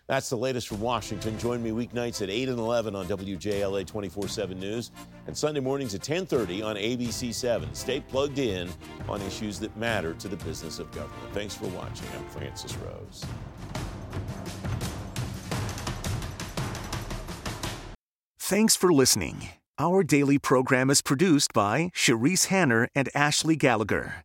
That's 0.06 0.28
the 0.28 0.36
latest 0.36 0.68
from 0.68 0.80
Washington. 0.80 1.38
Join 1.38 1.62
me 1.62 1.70
weeknights 1.70 2.20
at 2.20 2.28
8 2.28 2.50
and 2.50 2.58
11 2.58 2.94
on 2.94 3.06
WJLA 3.06 3.86
24 3.86 4.28
7 4.28 4.60
News 4.60 4.90
and 5.26 5.36
Sunday 5.36 5.60
mornings 5.60 5.94
at 5.94 6.00
1030 6.00 6.62
on 6.62 6.76
ABC 6.76 7.32
7. 7.32 7.74
Stay 7.74 8.00
plugged 8.00 8.38
in 8.38 8.68
on 9.08 9.22
issues 9.22 9.58
that 9.60 9.74
matter 9.78 10.12
to 10.14 10.28
the 10.28 10.36
business 10.36 10.78
of 10.78 10.90
government. 10.92 11.32
Thanks 11.32 11.54
for 11.54 11.66
watching. 11.68 12.06
I'm 12.14 12.28
Francis 12.28 12.76
Rose. 12.76 13.24
Thanks 18.38 18.76
for 18.76 18.92
listening. 18.92 19.48
Our 19.78 20.04
daily 20.04 20.38
program 20.38 20.90
is 20.90 21.00
produced 21.00 21.54
by 21.54 21.90
Cherise 21.94 22.48
Hanner 22.48 22.88
and 22.94 23.08
Ashley 23.14 23.56
Gallagher. 23.56 24.24